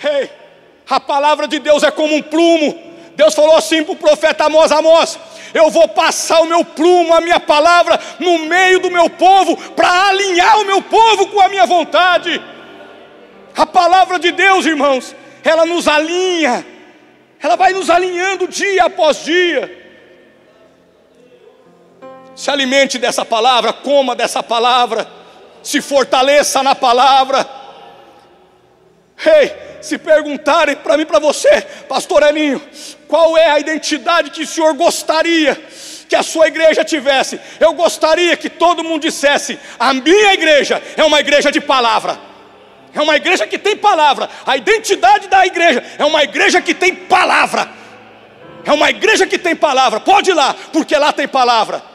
Hey, 0.00 0.30
a 0.88 1.00
palavra 1.00 1.48
de 1.48 1.58
Deus 1.58 1.82
é 1.82 1.90
como 1.90 2.14
um 2.14 2.22
plumo. 2.22 2.80
Deus 3.16 3.34
falou 3.34 3.56
assim 3.56 3.82
para 3.82 3.94
o 3.94 3.96
profeta 3.96 4.44
Amós: 4.44 4.70
Amós, 4.70 5.18
eu 5.52 5.68
vou 5.68 5.88
passar 5.88 6.40
o 6.42 6.46
meu 6.46 6.64
plumo, 6.64 7.12
a 7.12 7.20
minha 7.20 7.40
palavra, 7.40 7.98
no 8.20 8.38
meio 8.38 8.78
do 8.78 8.88
meu 8.88 9.10
povo, 9.10 9.56
para 9.72 10.10
alinhar 10.10 10.60
o 10.60 10.64
meu 10.64 10.80
povo 10.80 11.26
com 11.26 11.40
a 11.40 11.48
minha 11.48 11.66
vontade. 11.66 12.40
A 13.56 13.66
palavra 13.66 14.20
de 14.20 14.30
Deus, 14.30 14.64
irmãos, 14.64 15.12
ela 15.42 15.66
nos 15.66 15.88
alinha, 15.88 16.64
ela 17.42 17.56
vai 17.56 17.72
nos 17.72 17.90
alinhando 17.90 18.46
dia 18.46 18.84
após 18.84 19.24
dia. 19.24 19.81
Se 22.34 22.50
alimente 22.50 22.98
dessa 22.98 23.24
palavra, 23.24 23.72
coma 23.72 24.14
dessa 24.14 24.42
palavra, 24.42 25.06
se 25.62 25.80
fortaleça 25.80 26.62
na 26.62 26.74
palavra. 26.74 27.46
Ei, 29.24 29.52
se 29.80 29.98
perguntarem 29.98 30.76
para 30.76 30.96
mim, 30.96 31.04
para 31.04 31.18
você, 31.18 31.60
Pastor 31.88 32.22
Elinho, 32.22 32.60
qual 33.06 33.36
é 33.36 33.50
a 33.50 33.60
identidade 33.60 34.30
que 34.30 34.42
o 34.42 34.46
senhor 34.46 34.74
gostaria 34.74 35.54
que 36.08 36.16
a 36.16 36.22
sua 36.22 36.48
igreja 36.48 36.84
tivesse? 36.84 37.40
Eu 37.60 37.74
gostaria 37.74 38.36
que 38.36 38.48
todo 38.48 38.82
mundo 38.82 39.02
dissesse: 39.02 39.58
a 39.78 39.92
minha 39.92 40.32
igreja 40.32 40.82
é 40.96 41.04
uma 41.04 41.20
igreja 41.20 41.52
de 41.52 41.60
palavra. 41.60 42.18
É 42.94 43.00
uma 43.00 43.16
igreja 43.16 43.46
que 43.46 43.58
tem 43.58 43.76
palavra. 43.76 44.28
A 44.44 44.56
identidade 44.56 45.28
da 45.28 45.46
igreja 45.46 45.82
é 45.98 46.04
uma 46.04 46.22
igreja 46.22 46.60
que 46.60 46.74
tem 46.74 46.94
palavra. 46.94 47.68
É 48.64 48.72
uma 48.72 48.90
igreja 48.90 49.26
que 49.26 49.38
tem 49.38 49.56
palavra. 49.56 50.00
Pode 50.00 50.30
ir 50.30 50.34
lá, 50.34 50.54
porque 50.72 50.96
lá 50.96 51.12
tem 51.12 51.26
palavra. 51.26 51.91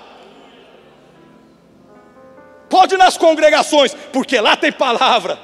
Pode 2.70 2.96
ir 2.96 2.98
nas 2.98 3.18
congregações, 3.18 3.96
porque 4.12 4.40
lá 4.40 4.56
tem 4.56 4.72
palavra. 4.72 5.40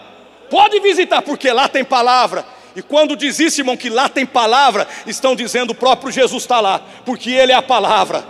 Pode 0.49 0.79
visitar, 0.79 1.21
porque 1.21 1.51
lá 1.51 1.67
tem 1.67 1.83
palavra. 1.83 2.45
E 2.75 2.81
quando 2.81 3.15
diz 3.15 3.39
isso, 3.39 3.61
irmão, 3.61 3.77
que 3.77 3.89
lá 3.89 4.09
tem 4.09 4.25
palavra, 4.25 4.87
estão 5.05 5.35
dizendo 5.35 5.71
o 5.71 5.75
próprio 5.75 6.11
Jesus 6.11 6.43
está 6.43 6.59
lá, 6.59 6.81
porque 7.05 7.31
Ele 7.31 7.51
é 7.51 7.55
a 7.55 7.61
palavra. 7.61 8.25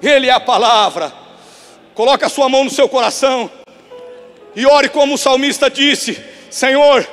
Ele 0.00 0.28
é 0.28 0.32
a 0.32 0.40
palavra. 0.40 1.12
Coloque 1.94 2.24
a 2.24 2.28
sua 2.28 2.48
mão 2.48 2.64
no 2.64 2.70
seu 2.70 2.88
coração 2.88 3.50
e 4.54 4.64
ore 4.64 4.88
como 4.88 5.14
o 5.14 5.18
salmista 5.18 5.68
disse: 5.68 6.22
Senhor, 6.48 7.06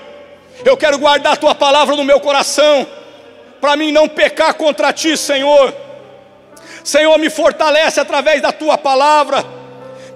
eu 0.64 0.78
quero 0.78 0.99
guardar 0.99 1.34
a 1.34 1.38
tua 1.38 1.56
palavra 1.56 1.95
no 1.95 2.03
meu 2.03 2.20
coração, 2.20 2.88
para 3.60 3.76
mim 3.76 3.91
não 3.91 4.08
pecar 4.08 4.53
contra 4.53 4.93
ti, 4.93 5.18
Senhor. 5.18 5.76
Senhor, 6.84 7.18
me 7.18 7.32
fortalece 7.32 7.99
através 7.99 8.41
da 8.41 8.51
tua 8.51 8.78
palavra 8.78 9.43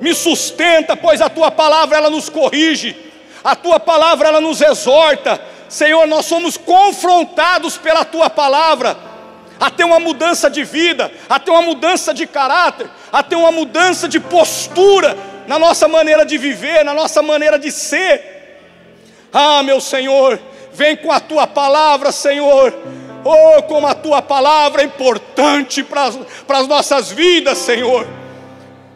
me 0.02 0.14
sustenta, 0.14 0.96
pois 0.96 1.22
a 1.22 1.30
tua 1.30 1.52
palavra 1.52 1.98
ela 1.98 2.10
nos 2.10 2.30
corrige, 2.30 2.96
a 3.44 3.56
tua 3.56 3.80
palavra 3.80 4.30
ela 4.30 4.42
nos 4.42 4.62
exorta. 4.62 5.40
Senhor, 5.68 6.08
nós 6.08 6.26
somos 6.26 6.58
confrontados 6.58 7.78
pela 7.78 8.04
tua 8.04 8.30
palavra 8.30 8.98
a 9.60 9.70
ter 9.70 9.84
uma 9.84 10.00
mudança 10.00 10.50
de 10.50 10.64
vida, 10.64 11.12
a 11.30 11.38
ter 11.38 11.52
uma 11.52 11.62
mudança 11.62 12.14
de 12.14 12.26
caráter, 12.26 12.90
a 13.12 13.22
ter 13.22 13.36
uma 13.36 13.52
mudança 13.52 14.08
de 14.08 14.20
postura 14.20 15.18
na 15.48 15.60
nossa 15.60 15.88
maneira 15.88 16.26
de 16.26 16.38
viver, 16.38 16.84
na 16.84 16.94
nossa 16.94 17.22
maneira 17.22 17.60
de 17.60 17.72
ser. 17.72 18.58
Ah, 19.34 19.62
meu 19.62 19.82
Senhor, 19.82 20.40
vem 20.74 20.96
com 20.96 21.12
a 21.12 21.20
tua 21.20 21.46
palavra, 21.46 22.12
Senhor. 22.12 22.74
Oh, 23.24 23.62
como 23.64 23.86
a 23.86 23.94
tua 23.94 24.22
palavra 24.22 24.82
é 24.82 24.86
importante 24.86 25.84
para 25.84 26.08
as 26.58 26.68
nossas 26.68 27.12
vidas, 27.12 27.58
Senhor 27.58 28.19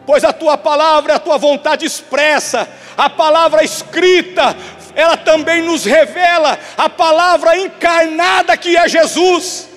pois 0.06 0.24
a 0.24 0.32
tua 0.32 0.56
palavra 0.56 1.16
a 1.16 1.18
tua 1.18 1.38
vontade 1.38 1.86
expressa, 1.86 2.68
a 2.96 3.08
palavra 3.10 3.64
escrita, 3.64 4.56
ela 4.94 5.16
também 5.16 5.62
nos 5.62 5.84
revela 5.84 6.58
a 6.76 6.88
palavra 6.88 7.58
encarnada 7.58 8.56
que 8.56 8.76
é 8.76 8.88
Jesus. 8.88 9.68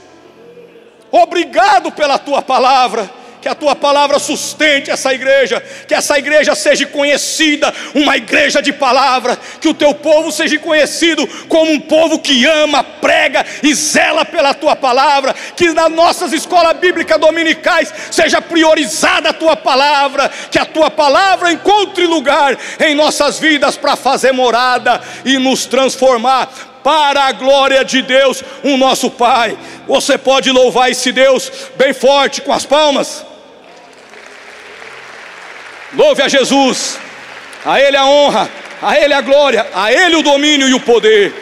Obrigado 1.11 1.91
pela 1.91 2.19
tua 2.19 2.41
palavra 2.41 3.09
que 3.41 3.47
a 3.47 3.55
tua 3.55 3.75
palavra 3.75 4.19
sustente 4.19 4.89
essa 4.89 5.13
igreja, 5.13 5.61
que 5.87 5.93
essa 5.93 6.17
igreja 6.17 6.55
seja 6.55 6.85
conhecida, 6.87 7.73
uma 7.93 8.17
igreja 8.17 8.61
de 8.61 8.73
palavra, 8.73 9.37
que 9.61 9.67
o 9.67 9.73
teu 9.73 9.93
povo 9.93 10.31
seja 10.31 10.57
conhecido 10.59 11.27
como 11.47 11.71
um 11.71 11.79
povo 11.79 12.19
que 12.19 12.45
ama, 12.45 12.83
prega 12.83 13.45
e 13.63 13.73
zela 13.73 14.25
pela 14.25 14.53
tua 14.53 14.75
palavra, 14.75 15.35
que 15.55 15.71
nas 15.71 15.91
nossas 15.91 16.33
escolas 16.33 16.77
bíblicas 16.77 17.19
dominicais 17.19 17.93
seja 18.11 18.41
priorizada 18.41 19.29
a 19.29 19.33
tua 19.33 19.55
palavra, 19.55 20.29
que 20.51 20.59
a 20.59 20.65
tua 20.65 20.89
palavra 20.89 21.51
encontre 21.51 22.05
lugar 22.05 22.57
em 22.79 22.95
nossas 22.95 23.39
vidas 23.39 23.77
para 23.77 23.95
fazer 23.95 24.31
morada 24.31 25.01
e 25.23 25.37
nos 25.37 25.65
transformar 25.65 26.76
para 26.87 27.25
a 27.25 27.33
glória 27.33 27.83
de 27.83 28.01
Deus, 28.01 28.41
o 28.63 28.77
nosso 28.77 29.11
Pai. 29.11 29.59
Você 29.85 30.17
pode 30.17 30.49
louvar 30.49 30.89
esse 30.89 31.11
Deus 31.11 31.51
bem 31.75 31.93
forte 31.93 32.39
com 32.39 32.53
as 32.53 32.65
palmas. 32.65 33.25
Louve 35.93 36.21
a 36.21 36.29
Jesus, 36.29 36.97
a 37.65 37.77
Ele 37.81 37.97
a 37.97 38.05
honra, 38.05 38.49
a 38.81 38.97
Ele 38.97 39.13
a 39.13 39.19
glória, 39.19 39.67
a 39.73 39.91
Ele 39.91 40.15
o 40.15 40.23
domínio 40.23 40.69
e 40.69 40.73
o 40.73 40.79
poder. 40.79 41.33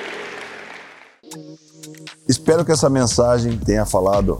Espero 2.27 2.65
que 2.65 2.71
essa 2.71 2.89
mensagem 2.89 3.55
tenha 3.55 3.85
falado 3.85 4.39